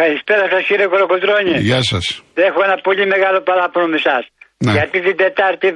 Καλησπέρα 0.00 0.44
σας 0.52 0.62
κύριε 0.68 0.86
Κοροκοντρόνη. 0.92 1.54
Γεια 1.68 1.82
σας. 1.82 2.04
Έχω 2.48 2.60
ένα 2.68 2.76
πολύ 2.86 3.06
μεγάλο 3.06 3.40
παράπονο 3.48 3.86
με 3.92 3.96
εσάς. 4.02 4.24
Ναι. 4.64 4.72
Γιατί 4.76 4.96
την 5.06 5.16
Τετάρτη, 5.22 5.68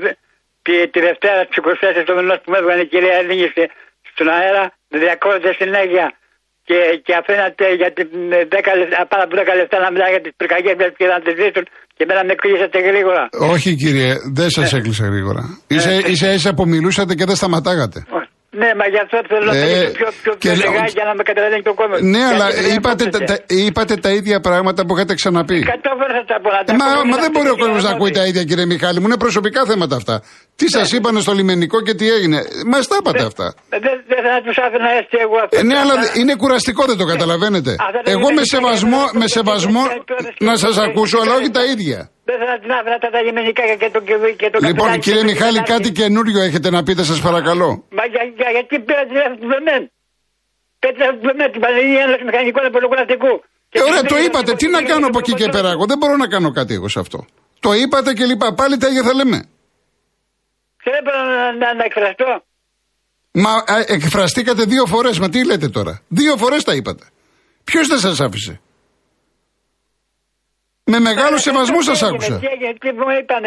τη, 0.67 0.75
τη 0.93 0.99
Δευτέρα 1.09 1.41
της 1.47 1.57
24 1.57 2.03
του 2.07 2.15
μηνός 2.19 2.39
που 2.43 2.51
με 2.53 2.59
έβγαλε 2.61 2.83
η 2.87 2.91
κυρία 2.93 3.15
Ελλήνη 3.21 3.49
στον 4.11 4.29
αέρα, 4.37 4.65
διακόπτεται 4.89 5.53
συνέχεια 5.63 6.07
και, 6.69 6.79
και 7.05 7.13
αφήνατε 7.21 7.65
για 7.81 7.91
την 7.99 8.09
10, 8.33 9.09
πάρα 9.13 9.25
από 9.27 9.35
10 9.53 9.61
λεπτά 9.61 9.77
να 9.85 9.91
μιλάει 9.93 10.11
για 10.15 10.23
τις 10.25 10.33
πυρκαγιές 10.39 10.77
που 10.97 11.05
να 11.15 11.21
τις 11.25 11.35
ζήσουν 11.41 11.65
και 11.97 12.03
εμένα 12.07 12.23
με 12.29 12.35
κλείσατε 12.43 12.79
γρήγορα. 12.89 13.23
Όχι 13.55 13.71
κύριε, 13.83 14.11
δεν 14.39 14.49
σας 14.57 14.73
ε. 14.73 14.77
έκλεισα 14.77 15.05
γρήγορα. 15.13 15.43
Ίσα, 15.77 15.91
ε. 15.91 16.01
ίσα 16.13 16.29
ίσα 16.39 16.51
που 16.57 16.65
μιλούσατε 16.75 17.13
και 17.19 17.25
δεν 17.25 17.37
σταματάγατε. 17.37 17.99
Ναι, 18.61 18.71
μα 18.81 18.87
γι' 18.93 19.01
αυτό 19.05 19.17
θέλω 19.31 19.45
να 19.53 19.57
ε, 19.57 19.91
πιο, 19.99 20.09
πιο, 20.23 20.33
πιο 20.43 20.53
λιγάκι 20.61 20.93
για 20.99 21.05
να 21.09 21.15
με 21.19 21.23
καταλαβαίνει 21.23 21.63
το 21.63 21.75
κόμμα. 21.81 21.97
Ναι, 22.15 22.23
αλλά 22.31 22.47
είπατε 22.75 23.05
τα, 23.15 23.19
τα, 23.29 23.37
είπατε 23.47 23.95
τα 24.05 24.11
ίδια 24.19 24.41
πράγματα 24.41 24.81
που 24.87 24.93
είχατε 24.95 25.15
ξαναπεί. 25.21 25.59
Κατόφερα 25.75 26.25
τα 26.33 26.37
πολλά. 26.45 26.61
Ε, 26.67 26.73
μα, 26.81 26.87
μα 27.11 27.17
δεν 27.25 27.31
μπορεί 27.31 27.49
ο 27.49 27.57
κόσμος 27.57 27.83
να 27.85 27.91
ακούει 27.91 28.11
τα 28.11 28.25
ίδια, 28.27 28.45
κύριε 28.45 28.67
Μιχάλη 28.67 28.99
μου. 29.01 29.07
Είναι 29.07 29.17
προσωπικά 29.17 29.61
θέματα 29.65 29.97
αυτά. 29.97 30.23
Τι 30.61 30.67
σας 30.77 30.87
ναι. 30.91 30.97
είπανε 30.97 31.21
στο 31.25 31.33
λιμενικό 31.39 31.79
και 31.87 31.95
τι 31.99 32.07
έγινε; 32.17 32.39
Μας 32.73 32.87
τα 32.91 32.97
είπατε 33.01 33.25
αυτά. 33.31 33.47
Δεν 34.13 34.23
θα 34.27 34.41
τους 34.47 34.57
άφηνα 34.67 34.91
έτσι 35.01 35.17
εγώ 35.25 35.37
αυτό. 35.45 35.55
Ε, 35.59 35.63
ναι, 35.69 35.77
αλλά 35.83 35.95
είναι 36.21 36.35
κουραστικό, 36.43 36.83
δεν 36.91 36.97
το 37.03 37.05
ναι. 37.05 37.13
καταλαβαίνετε. 37.13 37.73
Εγώ 38.15 38.29
με 38.39 38.43
σεβασμό, 38.55 39.03
με 39.21 39.27
σεβασμό 39.37 39.83
να 40.49 40.55
σας 40.63 40.77
ακούσω, 40.87 41.17
αλλά 41.23 41.35
όχι 41.39 41.51
τα 41.59 41.65
ίδια. 41.73 41.99
Δεν 42.29 42.37
θα 42.49 42.55
την 42.63 42.71
άφηνα 42.79 42.97
τα 43.15 43.21
γεμενικά 43.27 43.63
και 43.83 43.91
το 43.95 44.01
και 44.41 44.49
το 44.53 44.59
Λοιπόν, 44.69 44.89
κύριε 45.05 45.25
Μιχάλη, 45.31 45.61
κάτι 45.73 45.89
καινούριο 46.01 46.41
έχετε 46.49 46.69
να 46.77 46.81
πείτε, 46.87 47.03
σας 47.11 47.21
παρακαλώ. 47.21 47.69
Μα 47.99 48.05
για, 48.13 48.23
για, 48.39 48.49
γιατί 48.57 48.75
πήρα 48.87 49.03
τη 49.09 49.13
δεύτερη 49.19 49.37
του 49.43 49.49
ΒΕΜΕΝ. 49.53 49.83
Πέτρα 50.83 51.07
του 51.15 51.25
ΒΕΜΕΝ, 51.29 51.49
την 51.55 51.61
Πανελλήνια 51.65 52.03
Ένωση 52.07 52.25
Μηχανικών 52.31 52.65
Επιλογραφικού. 52.71 53.33
Ε, 53.77 53.83
ωραία, 53.89 54.03
το 54.13 54.17
είπατε. 54.25 54.51
Τι 54.61 54.67
να 54.77 54.81
κάνω 54.91 55.07
από 55.11 55.19
εκεί 55.23 55.33
και 55.41 55.49
πέρα. 55.57 55.71
Εγώ; 55.75 55.85
Δεν 55.93 55.99
μπορώ 56.01 56.17
να 56.25 56.29
κάνω 56.35 56.51
κάτι 56.59 56.73
εγώ 56.79 56.89
σε 56.95 57.01
αυτό. 57.05 57.19
Το 57.65 57.71
είπατε 57.81 58.11
και 58.19 58.25
λοιπά. 58.31 58.55
Πάλι 58.61 58.75
τα 58.83 58.87
ίδια 58.91 59.03
θα 59.09 59.15
λέμε. 59.21 59.39
Και 60.89 60.95
δεν 60.97 61.05
μπορώ 61.07 61.23
να, 61.33 61.53
να, 61.63 61.69
να 61.79 61.85
εκφραστώ. 61.89 62.31
Μα 63.45 63.53
α, 63.75 63.75
εκφραστήκατε 63.97 64.63
δύο 64.65 64.85
φορές. 64.87 65.19
Μα 65.19 65.29
τι 65.29 65.45
λέτε 65.45 65.69
τώρα; 65.69 65.95
Δύο 66.09 66.37
φορές 66.37 66.63
τα 66.65 66.75
είπατε. 66.75 67.05
Ποιος 67.65 67.87
δεν 67.89 67.99
σας 67.99 68.21
άφησε; 68.21 68.61
Με 70.85 70.99
μεγάλο 71.09 71.37
σεβασμό 71.39 71.81
σας 71.83 72.03
άκουσα. 72.03 72.39
Τι 72.39 72.47
έγινε, 72.55 72.73
τι 72.83 72.91
μου 72.99 73.09
είπαν, 73.21 73.43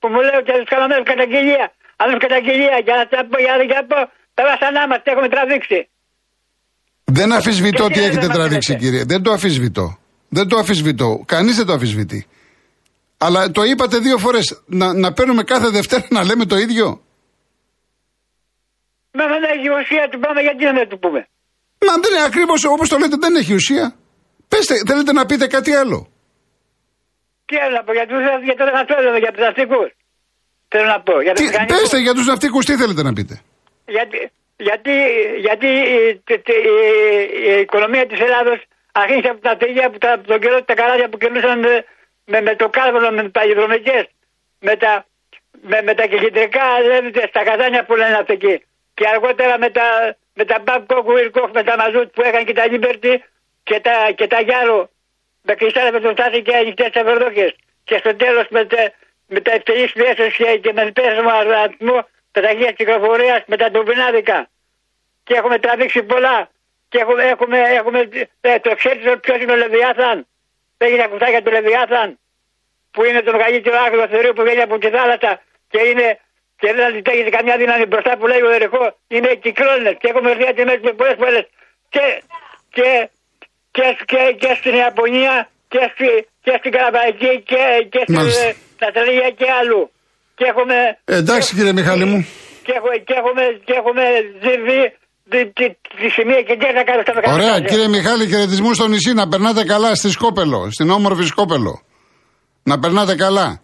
που 0.00 0.08
μου 0.12 0.20
λέω 0.26 0.38
ότι 0.42 0.50
θα 0.52 0.58
κάναμε 0.72 0.94
καταγγελία. 1.12 1.64
Αν 2.02 2.18
καταγγελία 2.18 2.76
για 2.86 2.94
να 3.00 3.04
τα 3.12 3.20
πω, 3.30 3.36
για 3.44 3.54
να 3.80 3.86
πω, 3.90 3.98
τα 4.36 4.42
βασανά 4.50 4.82
μα, 4.90 4.96
τι 5.02 5.08
έχουμε 5.12 5.28
τραβήξει. 5.34 5.78
Δεν 7.04 7.32
αφισβητώ 7.32 7.86
τι 7.86 7.92
τι 7.92 8.00
δεν 8.00 8.08
έχετε 8.08 8.26
μας 8.26 8.36
τραβήξει, 8.36 8.72
λέτε. 8.72 8.84
κύριε. 8.84 9.02
Δεν 9.12 9.22
το 9.22 9.30
αφισβητώ. 9.32 9.98
Δεν 10.28 10.48
το 10.48 10.56
αφισβητώ. 10.62 11.22
Κανείς 11.26 11.56
δεν 11.56 11.66
το 11.66 11.72
αφισβητεί. 11.72 12.26
Αλλά 13.24 13.50
το 13.50 13.62
είπατε 13.70 13.96
δύο 14.06 14.18
φορές. 14.18 14.62
Να, 14.66 14.86
να 14.94 15.12
παίρνουμε 15.12 15.42
κάθε 15.52 15.68
Δευτέρα 15.68 16.06
να 16.16 16.22
λέμε 16.28 16.44
το 16.52 16.56
ίδιο; 16.56 16.86
Μα 19.18 19.24
δεν 19.32 19.42
έχει 19.54 19.68
ουσία 19.78 20.04
του 20.10 20.18
πάμε 20.24 20.40
γιατί 20.46 20.64
να 20.64 20.72
μην 20.72 20.88
του 20.88 20.98
πούμε; 20.98 21.20
Μα 21.86 21.92
δεν 22.02 22.10
είναι 22.14 22.24
ακριβώς 22.30 22.64
όπως 22.64 22.88
το 22.88 22.96
λέτε, 22.98 23.16
δεν 23.24 23.34
έχει 23.40 23.54
ουσία. 23.54 23.94
Πέστε, 24.48 24.74
θέλετε 24.88 25.12
να 25.12 25.26
πείτε 25.26 25.46
κάτι 25.46 25.72
άλλο; 25.80 25.98
Τι 27.48 27.56
άλλο 27.64 27.74
να 27.78 27.82
πω 27.86 27.92
για, 27.98 28.06
τους, 28.10 28.20
για 28.48 28.54
το 28.58 28.64
αυτό 28.82 28.94
εδώ, 29.00 29.16
για 29.24 29.32
τους 29.34 29.42
ναυτικούς. 29.46 29.88
Θέλω 30.72 30.86
να 30.94 31.00
πω. 31.06 31.14
Για 31.26 31.32
τους 31.34 31.40
Τι, 31.40 31.46
μηχανικούς. 31.50 31.80
πέστε 31.80 31.98
για 32.06 32.14
τους 32.16 32.26
ναυτικούς, 32.30 32.64
τι 32.66 32.74
θέλετε 32.82 33.02
να 33.08 33.12
πείτε; 33.18 33.34
Γιατί, 33.96 34.18
γιατί, 34.68 34.94
γιατί 35.46 35.68
η, 35.94 35.98
τε- 36.26 36.42
τε- 36.46 36.64
η- 36.72 37.30
η 37.50 37.60
οικονομία 37.64 38.04
της 38.10 38.20
Ελλάδος 38.26 38.58
αρχίζει 39.02 39.28
από 39.32 39.40
τα 39.46 39.52
τρίγια, 39.60 39.86
από, 39.90 39.98
τα, 39.98 40.10
από 40.16 40.24
τον 40.30 40.38
καιρό 40.42 40.58
τα 40.68 40.74
καράβια 40.80 41.08
που 41.10 41.18
κερνούσαν 41.22 41.60
με, 42.32 42.40
με, 42.40 42.40
με 42.40 42.56
το 42.56 42.68
κάρβονο, 42.68 43.10
με 43.10 43.22
τις 43.22 43.30
παλιδρομικές, 43.30 44.04
με 44.60 44.76
τα, 44.76 45.06
με, 45.60 45.82
με 45.82 45.94
τα 45.94 46.06
κεντρικά 46.06 46.80
λέβητε 46.86 47.22
στα 47.28 47.42
καζάνια 47.44 47.84
που 47.84 47.94
λένε 47.94 48.16
αυτοί 48.16 48.32
εκεί. 48.32 48.64
Και 48.94 49.08
αργότερα 49.08 49.58
με 49.58 49.70
τα, 49.70 50.16
με 50.34 50.44
τα 50.44 50.62
Babcock, 50.66 51.04
Wilcox, 51.14 51.48
με 51.52 51.62
τα 51.62 51.76
Μαζούτ 51.76 52.08
που 52.14 52.22
έκανε 52.22 52.44
και 52.44 52.52
τα 52.52 52.64
Liberty 52.70 53.14
και 53.62 53.80
τα, 53.80 54.10
και 54.14 54.26
τα 54.26 54.40
Γιάρο 54.40 54.90
με 55.42 55.54
κρυστάλλα 55.54 55.92
με 55.92 56.00
τον 56.00 56.12
Στάθη 56.12 56.42
και 56.42 56.56
ανοιχτές 56.56 56.90
ταβερδόκες. 56.90 57.54
Και 57.84 57.96
στο 57.98 58.16
τέλος 58.16 58.46
με, 58.50 58.64
τα, 58.64 58.92
με 59.26 59.40
τα 59.40 59.52
ευτελείς 59.52 59.92
πιέσεις 59.92 60.36
και, 60.36 60.58
και 60.58 60.72
με 60.72 60.92
πέσμα 60.92 61.32
αριθμό 61.32 62.06
τα 62.32 62.40
ταχεία 62.40 62.72
κυκλοφορίας 62.72 63.42
με 63.46 63.56
τα 63.56 63.70
ντομπινάδικα. 63.70 64.48
Και 65.24 65.34
έχουμε 65.34 65.58
τραβήξει 65.58 66.02
πολλά. 66.02 66.50
Και 66.88 66.98
έχουμε, 66.98 67.24
έχουμε, 67.24 67.58
έχουμε 67.58 68.08
ε, 68.40 68.58
το 68.58 68.74
ξέρετε 68.74 69.16
ποιος 69.16 69.40
είναι 69.40 69.52
ο 69.52 69.56
Λεβιάθαν; 69.56 70.26
Έγινε 70.78 71.06
κουτάκια 71.06 71.42
του 71.42 71.50
Λεβιάθαν; 71.50 72.18
Που 72.94 73.00
είναι 73.08 73.20
το 73.26 73.30
μεγαλύτερο 73.36 73.76
άγριο 73.86 74.06
θερίο 74.12 74.32
που 74.36 74.42
βγαίνει 74.46 74.64
από 74.68 74.76
τη 74.82 74.88
θάλασσα. 74.96 75.32
Και 75.72 75.80
είναι 75.90 76.08
και 76.60 76.68
δεν 76.76 76.84
αντιτέχει 76.90 77.22
καμιά 77.36 77.56
δύναμη 77.62 77.84
μπροστά 77.90 78.12
που 78.18 78.26
λέει 78.32 78.42
ο 78.48 78.50
Ερικό. 78.58 78.84
Είναι 79.14 79.30
κυκλώνες. 79.44 79.94
Και 80.00 80.06
έχουμε 80.10 80.28
έρθει 80.32 80.46
αντιμέτωποι 80.52 80.92
πολλές 81.00 81.16
φορές. 81.22 81.44
Και, 81.94 82.04
και, 82.76 82.88
και, 83.76 83.86
και, 84.10 84.20
και 84.42 84.50
στην 84.60 84.74
Ιαπωνία 84.82 85.34
και, 85.72 85.82
στη, 85.92 86.08
και 86.44 86.52
στην 86.60 86.70
Καραβαϊκή 86.76 87.32
και, 87.50 87.62
και 87.92 88.00
στην 88.06 88.14
Μάλιστα. 88.18 88.46
ε, 88.48 88.54
Ναταλία 88.82 89.28
και 89.40 89.48
αλλού. 89.60 89.82
Και 90.38 90.44
έχουμε, 90.52 90.76
Ε, 91.04 91.16
εντάξει 91.22 91.48
κύριε 91.56 91.74
Μιχάλη 91.78 92.04
μου. 92.10 92.18
και, 92.66 92.72
έχουμε, 92.78 92.94
και 93.08 93.14
έχουμε, 93.20 93.42
και 93.66 93.74
έχουμε 93.80 94.04
ζητεί 94.44 94.80
τη, 95.32 95.40
τη, 95.58 95.66
τη 96.00 96.06
σημεία 96.16 96.40
και 96.48 96.54
τι 96.60 96.66
θα 96.78 96.82
κάνω 96.88 97.00
στα 97.06 97.12
Ωραία 97.16 97.32
μεγαλύτερα. 97.36 97.68
κύριε 97.70 97.88
Μιχάλη, 97.96 98.26
χαιρετισμού 98.32 98.70
στο 98.74 98.86
νησί. 98.88 99.12
Να 99.20 99.28
περνάτε 99.28 99.62
καλά 99.64 99.94
στη 99.94 100.10
Σκόπελο, 100.10 100.60
στην 100.70 100.90
όμορφη 100.90 101.24
Σκόπελο. 101.32 101.74
Να 102.62 102.78
περνάτε 102.78 103.14
καλά. 103.14 103.60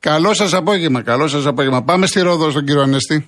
Καλό 0.00 0.34
σας 0.34 0.54
απόγευμα, 0.54 1.02
καλό 1.02 1.28
σας 1.28 1.46
απόγευμα. 1.46 1.82
Πάμε 1.82 2.06
στη 2.06 2.20
Ρόδο 2.20 2.50
στον 2.50 2.64
κύριο 2.64 2.82
Ανέστη. 2.82 3.26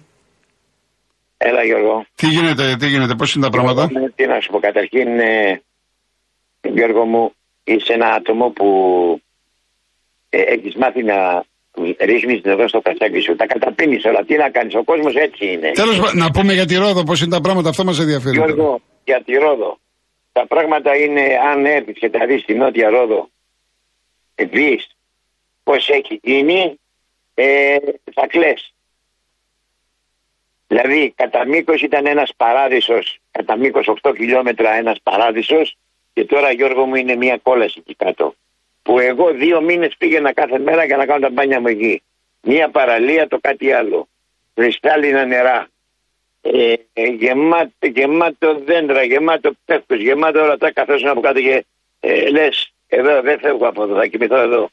Έλα 1.37 1.65
Γιώργο. 1.65 2.07
Τι 2.15 2.27
γίνεται, 2.27 2.77
τι 2.79 2.87
γίνεται, 2.87 3.15
πώς 3.15 3.35
είναι 3.35 3.45
τα 3.45 3.51
πράγματα; 3.51 3.87
Γιώργο, 3.91 4.11
Τι 4.15 4.27
να 4.27 4.41
σου 4.41 4.51
πω, 4.51 4.59
καταρχήν, 4.59 5.19
ε, 5.19 5.63
Γιώργο 6.61 7.05
μου, 7.05 7.33
είσαι 7.65 7.93
ένα 7.93 8.07
άτομο 8.07 8.49
που 8.49 8.67
ε, 10.29 10.41
έχεις 10.41 10.75
μάθει 10.75 11.03
να 11.03 11.45
ρίχνει 12.01 12.41
εδώ 12.45 12.69
στο 12.69 12.81
κασάκι 12.81 13.21
σου. 13.21 13.37
Τα 13.37 13.47
καταπίνεις 13.47 14.05
όλα. 14.05 14.25
Τι 14.25 14.37
να 14.37 14.51
κάνεις, 14.51 14.75
ο 14.75 14.85
κόσμος 14.85 15.15
έτσι 15.15 15.47
είναι. 15.53 15.71
Τέλος 15.71 16.15
να 16.15 16.31
πούμε 16.31 16.53
για 16.53 16.67
τη 16.67 16.75
Ρόδο 16.75 17.03
πώς 17.03 17.21
είναι 17.21 17.31
τα 17.31 17.41
πράγματα, 17.41 17.69
αυτό 17.69 17.85
μας 17.85 17.99
ενδιαφέρει. 17.99 18.37
τώρα. 18.37 18.53
Γιώργο, 18.53 18.81
για 19.05 19.23
τη 19.25 19.33
Ρόδο. 19.33 19.79
Τα 20.33 20.47
πράγματα 20.47 20.97
είναι, 20.97 21.23
αν 21.51 21.65
έρθεις 21.65 21.99
και 21.99 22.11
τα 22.11 22.27
δεις 22.27 22.41
στη 22.43 22.55
Νότια 22.55 22.89
Ρόδο, 22.89 23.29
δεις 24.35 24.87
πώς 25.63 25.89
έχει 25.89 26.21
γίνει, 26.23 26.81
ε, 27.35 27.77
θα 28.15 28.27
κλαις. 28.27 28.75
Δηλαδή, 30.67 31.13
κατά 31.17 31.47
μήκος 31.47 31.83
ήταν 31.83 32.07
ένας 32.07 32.33
παράδεισος, 32.37 33.19
κατά 33.31 33.57
μήκος 33.57 33.89
8 33.89 34.15
χιλιόμετρα 34.15 34.73
ένας 34.75 34.99
παράδεισος, 35.03 35.77
και 36.13 36.25
τώρα 36.25 36.53
Γιώργο 36.53 36.87
μου 36.87 36.95
είναι 36.95 37.17
μια 37.17 37.39
κόλαση 37.43 37.79
εκεί 37.79 37.95
κάτω. 37.95 38.35
Που 38.83 38.99
εγώ 38.99 39.33
δύο 39.33 39.61
μήνες 39.61 39.95
πήγαινα 39.99 40.33
κάθε 40.33 40.59
μέρα 40.59 40.85
για 40.85 40.97
να 40.97 41.07
κάνω 41.07 41.21
τα 41.21 41.31
μπάνια 41.31 41.61
μου 41.61 41.67
εκεί. 41.67 42.03
Μια 42.41 42.69
παραλία, 42.71 43.29
το 43.29 43.39
κάτι 43.41 43.73
άλλο. 43.73 44.09
Κρυστάλλινα 44.55 45.25
νερά. 45.25 45.69
Ε, 46.41 46.75
ε, 46.93 47.05
γεμάτο, 47.05 47.87
γεμάτο 47.87 48.59
δέντρα, 48.59 49.03
γεμάτο 49.03 49.53
πέφτος, 49.65 50.01
γεμάτο 50.01 50.43
όλα 50.43 50.57
τα 50.57 50.71
καθώς 50.73 51.05
από 51.05 51.21
κάτω 51.21 51.41
και 51.41 51.65
ε, 52.01 52.31
λες 52.31 52.73
εδώ 52.87 53.21
δεν 53.21 53.39
φεύγω 53.39 53.69
από 53.69 53.83
εδώ, 53.83 53.95
θα 53.95 54.07
κοιμηθώ 54.07 54.37
εδώ. 54.37 54.71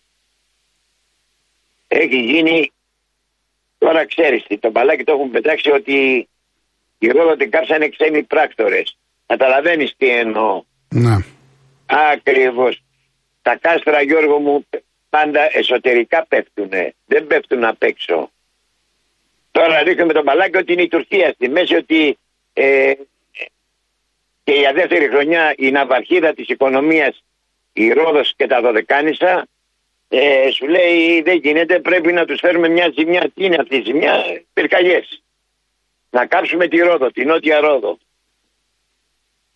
Έχει 1.91 2.17
γίνει, 2.17 2.71
τώρα 3.77 4.05
ξέρεις 4.05 4.43
τι, 4.43 4.57
το 4.57 4.71
μπαλάκι 4.71 5.03
το 5.03 5.11
έχουν 5.11 5.31
πετάξει 5.31 5.69
ότι 5.69 6.27
οι 6.97 7.07
ρόλο 7.07 7.35
την 7.35 7.51
κάψανε 7.51 7.89
ξένοι 7.89 8.23
πράκτορες. 8.23 8.97
Καταλαβαίνεις 9.25 9.93
τι 9.97 10.09
εννοώ. 10.09 10.63
Ναι. 10.89 11.15
Ακριβώς. 11.85 12.83
Τα 13.41 13.55
κάστρα 13.55 14.01
Γιώργο 14.01 14.39
μου 14.39 14.65
πάντα 15.09 15.57
εσωτερικά 15.57 16.25
πέφτουνε. 16.27 16.93
Δεν 17.05 17.27
πέφτουν 17.27 17.63
απ' 17.63 17.83
έξω. 17.83 18.31
Τώρα 19.51 19.83
ρίχνουμε 19.83 20.13
το 20.13 20.23
μπαλάκι 20.23 20.57
ότι 20.57 20.73
είναι 20.73 20.81
η 20.81 20.87
Τουρκία 20.87 21.31
στη 21.31 21.49
μέση 21.49 21.75
ότι 21.75 22.17
ε, 22.53 22.93
και 24.43 24.53
για 24.53 24.73
δεύτερη 24.73 25.07
χρονιά 25.07 25.53
η 25.57 25.71
ναυαρχίδα 25.71 26.33
της 26.33 26.47
οικονομίας 26.47 27.23
η 27.73 27.91
Ρόδος 27.91 28.33
και 28.35 28.47
τα 28.47 28.61
Δωδεκάνησα 28.61 29.47
ε, 30.09 30.51
σου 30.51 30.67
λέει 30.67 31.21
δεν 31.21 31.37
γίνεται 31.37 31.79
πρέπει 31.79 32.11
να 32.13 32.25
τους 32.25 32.39
φέρουμε 32.39 32.69
μια 32.69 32.91
ζημιά. 32.97 33.31
Τι 33.35 33.45
είναι 33.45 33.57
αυτή 33.59 33.75
η 33.75 33.83
ζημιά, 33.85 34.13
πυρκαγιές. 34.53 35.23
Να 36.09 36.25
κάψουμε 36.25 36.67
τη 36.67 36.77
Ρόδο, 36.77 37.11
τη 37.11 37.25
Νότια 37.25 37.59
Ρόδο. 37.59 37.97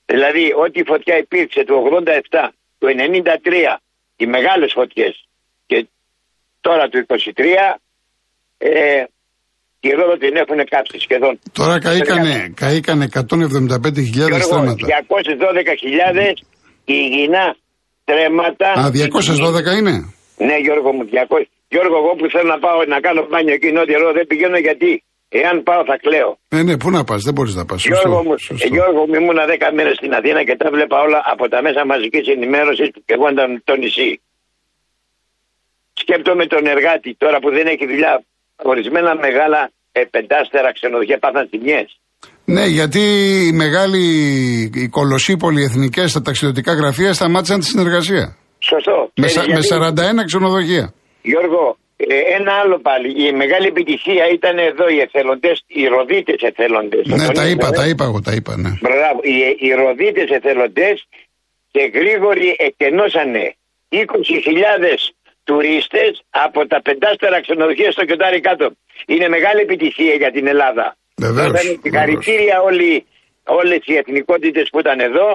Δηλαδή 0.06 0.54
ό,τι 0.66 0.84
φωτιά 0.84 1.18
υπήρξε 1.18 1.64
το 1.64 1.76
87, 2.32 2.50
το 2.78 2.88
93, 2.88 3.78
οι 4.16 4.26
μεγάλες 4.26 4.72
φωτιές 4.74 5.28
και 5.66 5.88
τώρα 6.62 6.90
το 6.90 7.06
23 7.08 7.16
ε, 8.58 9.04
τη 9.80 9.90
Ρόδο 9.90 10.18
την 10.18 10.36
έχουν 10.36 10.66
κάψει 10.70 11.00
σχεδόν. 11.00 11.40
Τώρα 11.52 11.80
καήκανε, 11.80 12.54
καήκανε 12.56 13.08
175.000 13.14 13.94
Γιώργο, 13.94 14.40
στρέμματα. 14.40 14.88
212.000 15.10 16.34
υγιεινά 16.86 17.56
στρέμματα. 18.02 18.72
Α, 18.72 18.92
212 18.92 19.78
είναι; 19.78 20.14
Ναι, 20.48 20.56
Γιώργο 20.66 20.90
μου, 20.96 21.04
200. 21.12 21.46
Γιώργο, 21.74 21.96
εγώ 22.02 22.12
που 22.20 22.26
θέλω 22.34 22.50
να 22.56 22.60
πάω 22.66 22.80
να 22.94 23.00
κάνω 23.06 23.22
μπάνιο 23.30 23.54
εκεί 23.58 23.70
νότια 23.78 23.98
εδώ 24.00 24.10
δεν 24.18 24.26
πηγαίνω 24.32 24.60
γιατί. 24.68 24.92
Εάν 25.42 25.56
πάω 25.68 25.82
θα 25.90 25.98
κλαίω. 26.04 26.32
Ε, 26.56 26.62
ναι, 26.68 26.74
πού 26.82 26.90
να 26.96 27.02
πας, 27.10 27.22
δεν 27.28 27.34
μπορείς 27.36 27.56
να 27.60 27.66
πας. 27.70 27.80
Γιώργο 27.86 28.20
μου, 28.28 28.36
ε, 28.64 28.68
Γιώργο 28.76 29.02
μου, 29.08 29.16
ήμουνα 29.22 29.44
10 29.46 29.72
μέρες 29.78 29.96
στην 30.00 30.12
Αθήνα 30.18 30.42
και 30.48 30.56
τα 30.62 30.68
βλέπα 30.76 30.98
όλα 31.06 31.20
από 31.34 31.44
τα 31.54 31.60
μέσα 31.66 31.82
μαζικής 31.92 32.26
ενημέρωσης 32.36 32.88
που 32.94 33.00
και 33.06 33.14
εγώ 33.18 33.28
ήταν 33.36 33.50
το 33.70 33.74
νησί. 33.82 34.12
Σκέπτομαι 36.02 36.46
τον 36.54 36.64
εργάτη 36.74 37.12
τώρα 37.24 37.38
που 37.42 37.50
δεν 37.58 37.66
έχει 37.74 37.86
δουλειά. 37.92 38.14
Ορισμένα 38.72 39.12
μεγάλα 39.26 39.60
ε, 39.92 40.02
πεντάστερα 40.14 40.70
ξενοδοχεία 40.78 41.20
πάθαν 41.24 41.46
ζημιέ. 41.52 41.82
Ναι, 42.46 42.66
γιατί 42.66 43.00
οι 43.48 43.52
μεγάλοι, 43.64 44.04
οι 44.74 44.88
κολοσσοί 44.88 45.38
πολυεθνικές 45.38 46.10
στα 46.10 46.22
ταξιδιωτικά 46.22 46.74
γραφεία 46.74 47.14
σταμάτησαν 47.14 47.60
τη 47.60 47.66
συνεργασία. 47.66 48.38
Σωστό. 48.70 48.98
Με, 49.22 49.26
Ε, 49.26 49.30
σα- 49.30 49.44
γιατί- 49.44 49.54
με 49.58 49.62
41 49.62 50.24
ξενοδοχεία. 50.30 50.86
Γιώργο, 51.22 51.78
ε, 51.98 52.18
ένα 52.40 52.52
άλλο 52.62 52.78
πάλι. 52.88 53.08
Η 53.28 53.32
μεγάλη 53.42 53.68
επιτυχία 53.74 54.26
ήταν 54.38 54.56
εδώ 54.70 54.86
οι 54.94 55.00
εθελοντές, 55.08 55.58
οι 55.68 55.84
ροδίτες 55.96 56.40
εθελοντές. 56.50 57.04
Ναι, 57.06 57.28
τα 57.40 57.46
είπα, 57.50 57.70
τα 57.80 57.86
είπα 57.90 58.04
εγώ, 58.10 58.20
τα 58.28 58.34
είπα, 58.38 58.54
ναι. 58.64 58.72
Μπράβο. 58.86 59.20
Οι, 59.32 59.36
οι 59.66 59.70
ροδίτες 59.82 60.28
εθελοντές 60.38 60.96
και 61.74 61.84
γρήγοροι 61.98 62.50
εκενώσανε 62.68 63.44
20.000 63.90 65.00
τουρίστες 65.44 66.12
από 66.30 66.68
τα 66.68 66.82
πεντάστερα 66.82 67.42
ξενοδοχεία 67.42 67.92
στο 67.92 68.06
Κιωτάρι 68.06 68.40
κάτω. 68.40 68.66
Είναι 69.06 69.28
μεγάλη 69.36 69.62
επιτυχία 69.62 70.14
για 70.22 70.32
την 70.32 70.48
Ελλάδα. 70.48 70.86
Βεβαίως, 71.18 71.48
Ήταν 71.48 71.52
βεβαίως. 71.52 71.80
συγχαρητήρια 71.84 72.62
όλοι, 72.70 73.06
όλες 73.60 73.80
οι 73.90 73.94
εθνικότητες 74.02 74.66
που 74.72 74.80
ήταν 74.80 75.00
εδώ 75.00 75.28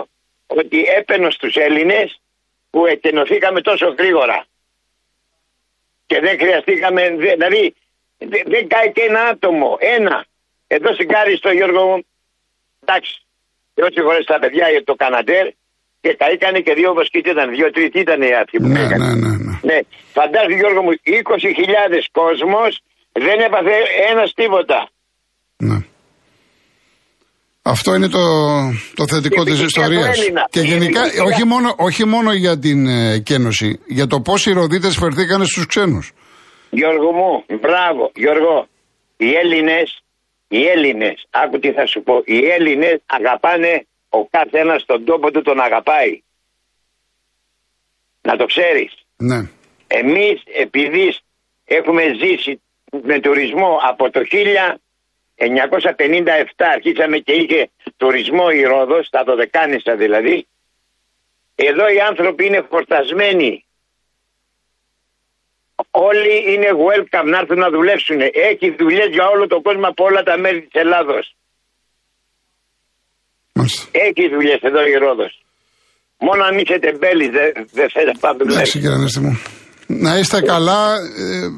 ότι 0.47 0.79
έπαινε 0.99 1.29
στους 1.31 1.55
Έλληνες 1.67 2.07
που 2.79 2.87
εκενωθήκαμε 2.87 3.61
τόσο 3.61 3.95
γρήγορα. 3.99 4.45
Και 6.07 6.21
δεν 6.21 6.39
χρειαστήκαμε, 6.39 7.03
δε- 7.17 7.35
δηλαδή 7.35 7.75
Δεν, 8.19 8.43
δεν 8.47 8.69
κάει 8.69 8.93
και 8.93 9.01
ένα 9.09 9.21
άτομο. 9.21 9.77
Ένα. 9.81 10.25
Εδώ 10.67 10.93
στην 10.95 11.09
στο 11.37 11.51
Γιώργο 11.51 11.87
μου. 11.87 12.07
Εντάξει. 12.85 13.23
Δεν 13.75 13.93
συγχωρέσει 13.93 14.27
τα 14.27 14.39
παιδιά 14.39 14.69
για 14.71 14.85
το 14.85 14.95
Καναντέρ 14.95 15.47
και 16.01 16.15
καήκανε 16.15 16.61
και 16.61 16.75
δύο 16.75 16.93
βοσκίτες 16.95 17.33
ήταν. 17.33 17.51
Δύο-τρει 17.51 17.91
ήταν 17.95 18.23
οι 18.23 18.35
άτομοι 18.35 18.67
που 18.67 18.73
ναι, 18.73 18.87
ναι, 18.87 18.97
ναι, 18.97 19.15
ναι, 19.15 19.37
ναι. 19.37 19.59
ναι. 19.63 19.79
Φαντάζομαι 20.13 20.55
Γιώργο 20.55 20.83
μου 20.83 20.93
20.000 21.05 22.03
κόσμος 22.13 22.81
δεν 23.13 23.41
έπαθε 23.41 23.73
ένας 24.11 24.33
τίποτα. 24.35 24.89
Ναι. 25.57 25.79
Αυτό 27.75 27.95
είναι 27.95 28.09
το, 28.09 28.25
το 28.95 29.07
θετικό 29.07 29.45
της 29.45 29.61
ιστορίας. 29.61 30.19
Και 30.51 30.61
γενικά, 30.61 31.01
όχι 31.25 31.45
μόνο, 31.45 31.75
όχι 31.77 32.05
μόνο 32.05 32.33
για 32.33 32.59
την 32.59 32.87
ε, 32.87 33.19
κένωση, 33.19 33.81
για 33.87 34.07
το 34.07 34.21
πώς 34.21 34.47
οι 34.47 34.53
Ροδίτες 34.53 34.97
φερθήκαν 34.97 35.47
στους 35.47 35.67
ξένους. 35.67 36.13
Γιώργο 36.71 37.13
μου, 37.13 37.45
μπράβο, 37.61 38.11
Γιώργο. 38.15 38.67
Οι 39.17 39.35
Έλληνες, 39.35 40.03
οι 40.49 40.67
Έλληνες, 40.67 41.27
άκου 41.31 41.59
τι 41.59 41.73
θα 41.73 41.87
σου 41.87 42.03
πω. 42.03 42.23
Οι 42.25 42.39
Έλληνες 42.57 43.03
αγαπάνε 43.07 43.87
ο 44.09 44.27
καθένα 44.27 44.81
τον 44.87 45.05
τόπο 45.05 45.31
του 45.31 45.43
τον 45.43 45.61
αγαπάει. 45.61 46.23
Να 48.21 48.37
το 48.37 48.45
ξέρεις. 48.45 48.93
Ναι. 49.17 49.39
Εμείς, 49.87 50.43
επειδή 50.65 51.17
έχουμε 51.65 52.03
ζήσει 52.23 52.61
με 53.03 53.21
τουρισμό 53.21 53.79
από 53.91 54.11
το 54.11 54.21
1957 55.39 55.45
αρχίσαμε 56.75 57.19
και 57.19 57.33
είχε 57.33 57.71
τουρισμό 57.97 58.47
η 58.53 58.63
Ρόδος, 58.63 59.09
τα 59.11 59.23
Δωδεκάνησα 59.27 59.97
δηλαδή. 59.97 60.47
Εδώ 61.55 61.89
οι 61.95 62.01
άνθρωποι 62.11 62.47
είναι 62.47 62.67
χορτασμένοι. 62.71 63.65
Όλοι 65.91 66.53
είναι 66.53 66.71
welcome 66.89 67.29
να 67.33 67.39
έρθουν 67.39 67.59
να 67.59 67.71
δουλέψουν. 67.71 68.21
Έχει 68.21 68.75
δουλειές 68.79 69.09
για 69.11 69.27
όλο 69.29 69.47
τον 69.47 69.63
κόσμο 69.63 69.87
από 69.87 70.05
όλα 70.05 70.23
τα 70.23 70.39
μέρη 70.39 70.61
της 70.61 70.81
Ελλάδος. 70.83 71.37
Έχει 73.91 74.29
δουλειές 74.29 74.61
εδώ 74.63 74.87
η 74.87 74.93
Ρόδος. 74.93 75.43
Μόνο 76.19 76.45
αν 76.45 76.59
είσαι 76.59 76.79
τεμπέλης 76.79 77.29
δεν 77.29 77.53
δε 77.73 77.89
θέλει 77.89 78.07
να 78.07 78.19
πάμε 78.21 78.45
μου. 79.21 79.58
Να 79.91 80.19
είστε 80.19 80.41
καλά, 80.41 80.95
ε, 80.95 81.49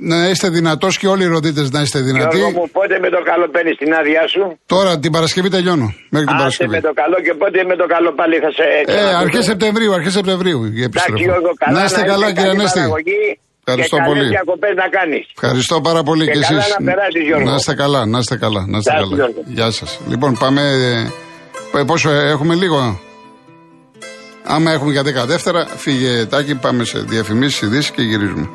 να 0.00 0.28
είστε 0.28 0.48
δυνατός 0.48 0.98
και 0.98 1.08
όλοι 1.08 1.24
οι 1.24 1.26
ροδίτες 1.26 1.70
να 1.70 1.80
είστε 1.80 1.98
δυνατοί. 2.00 2.36
Γιώργο 2.36 2.58
μου, 2.58 2.68
πότε 2.72 2.98
με 2.98 3.08
το 3.10 3.20
καλό 3.30 3.48
παίρνεις 3.48 3.76
την 3.76 3.94
άδειά 3.94 4.28
σου; 4.28 4.58
Τώρα 4.66 4.98
την 4.98 5.12
Παρασκευή 5.12 5.48
τελειώνω. 5.48 5.94
Μέχρι 6.10 6.26
την 6.26 6.36
Παρασκευή. 6.36 6.70
με 6.70 6.80
το 6.80 6.92
καλό 6.92 7.16
και 7.26 7.34
πότε 7.34 7.64
με 7.64 7.76
το 7.76 7.86
καλό 7.86 8.12
πάλι 8.12 8.36
θα 8.44 8.50
σε. 8.50 8.64
Ε, 8.92 9.14
αρχές 9.14 9.44
Σεπτεμβρίου, 9.44 9.94
αρχές 9.94 10.12
Σεπτεμβρίου 10.12 10.64
η 10.64 10.82
επιστροφή. 10.82 11.22
Γιώργο, 11.22 11.50
καλά, 11.58 11.78
να 11.78 11.84
είστε 11.84 12.00
να 12.00 12.06
καλά, 12.06 12.32
κύριε 12.32 12.50
Ανέστη. 12.50 12.80
Ευχαριστώ 13.68 13.96
πολύ. 14.06 14.28
να 14.82 14.88
κάνεις. 14.88 15.24
Ευχαριστώ 15.40 15.80
πάρα 15.80 16.02
πολύ 16.02 16.24
και, 16.24 16.30
και 16.30 16.38
εσείς. 16.38 16.76
Να, 17.44 17.54
είστε 17.54 17.74
καλά, 17.74 18.06
να 18.06 18.18
είστε 18.18 18.36
καλά. 18.36 18.64
Να 18.68 18.78
είστε 18.78 18.92
καλά. 18.92 19.30
Γεια 19.44 19.70
σας. 19.70 20.00
Λοιπόν, 20.08 20.36
πάμε. 20.38 20.62
Ε, 21.74 21.82
πόσο 21.82 22.10
έχουμε 22.10 22.54
λίγο; 22.54 23.00
Άμα 24.48 24.72
έχουμε 24.72 24.92
για 24.92 25.02
10 25.02 25.26
δεύτερα, 25.26 25.66
φύγε 25.76 26.24
τάκι, 26.26 26.54
πάμε 26.54 26.84
σε 26.84 26.98
διαφημίσεις, 26.98 27.60
ειδήσεις 27.60 27.90
και 27.90 28.02
γυρίζουμε. 28.02 28.48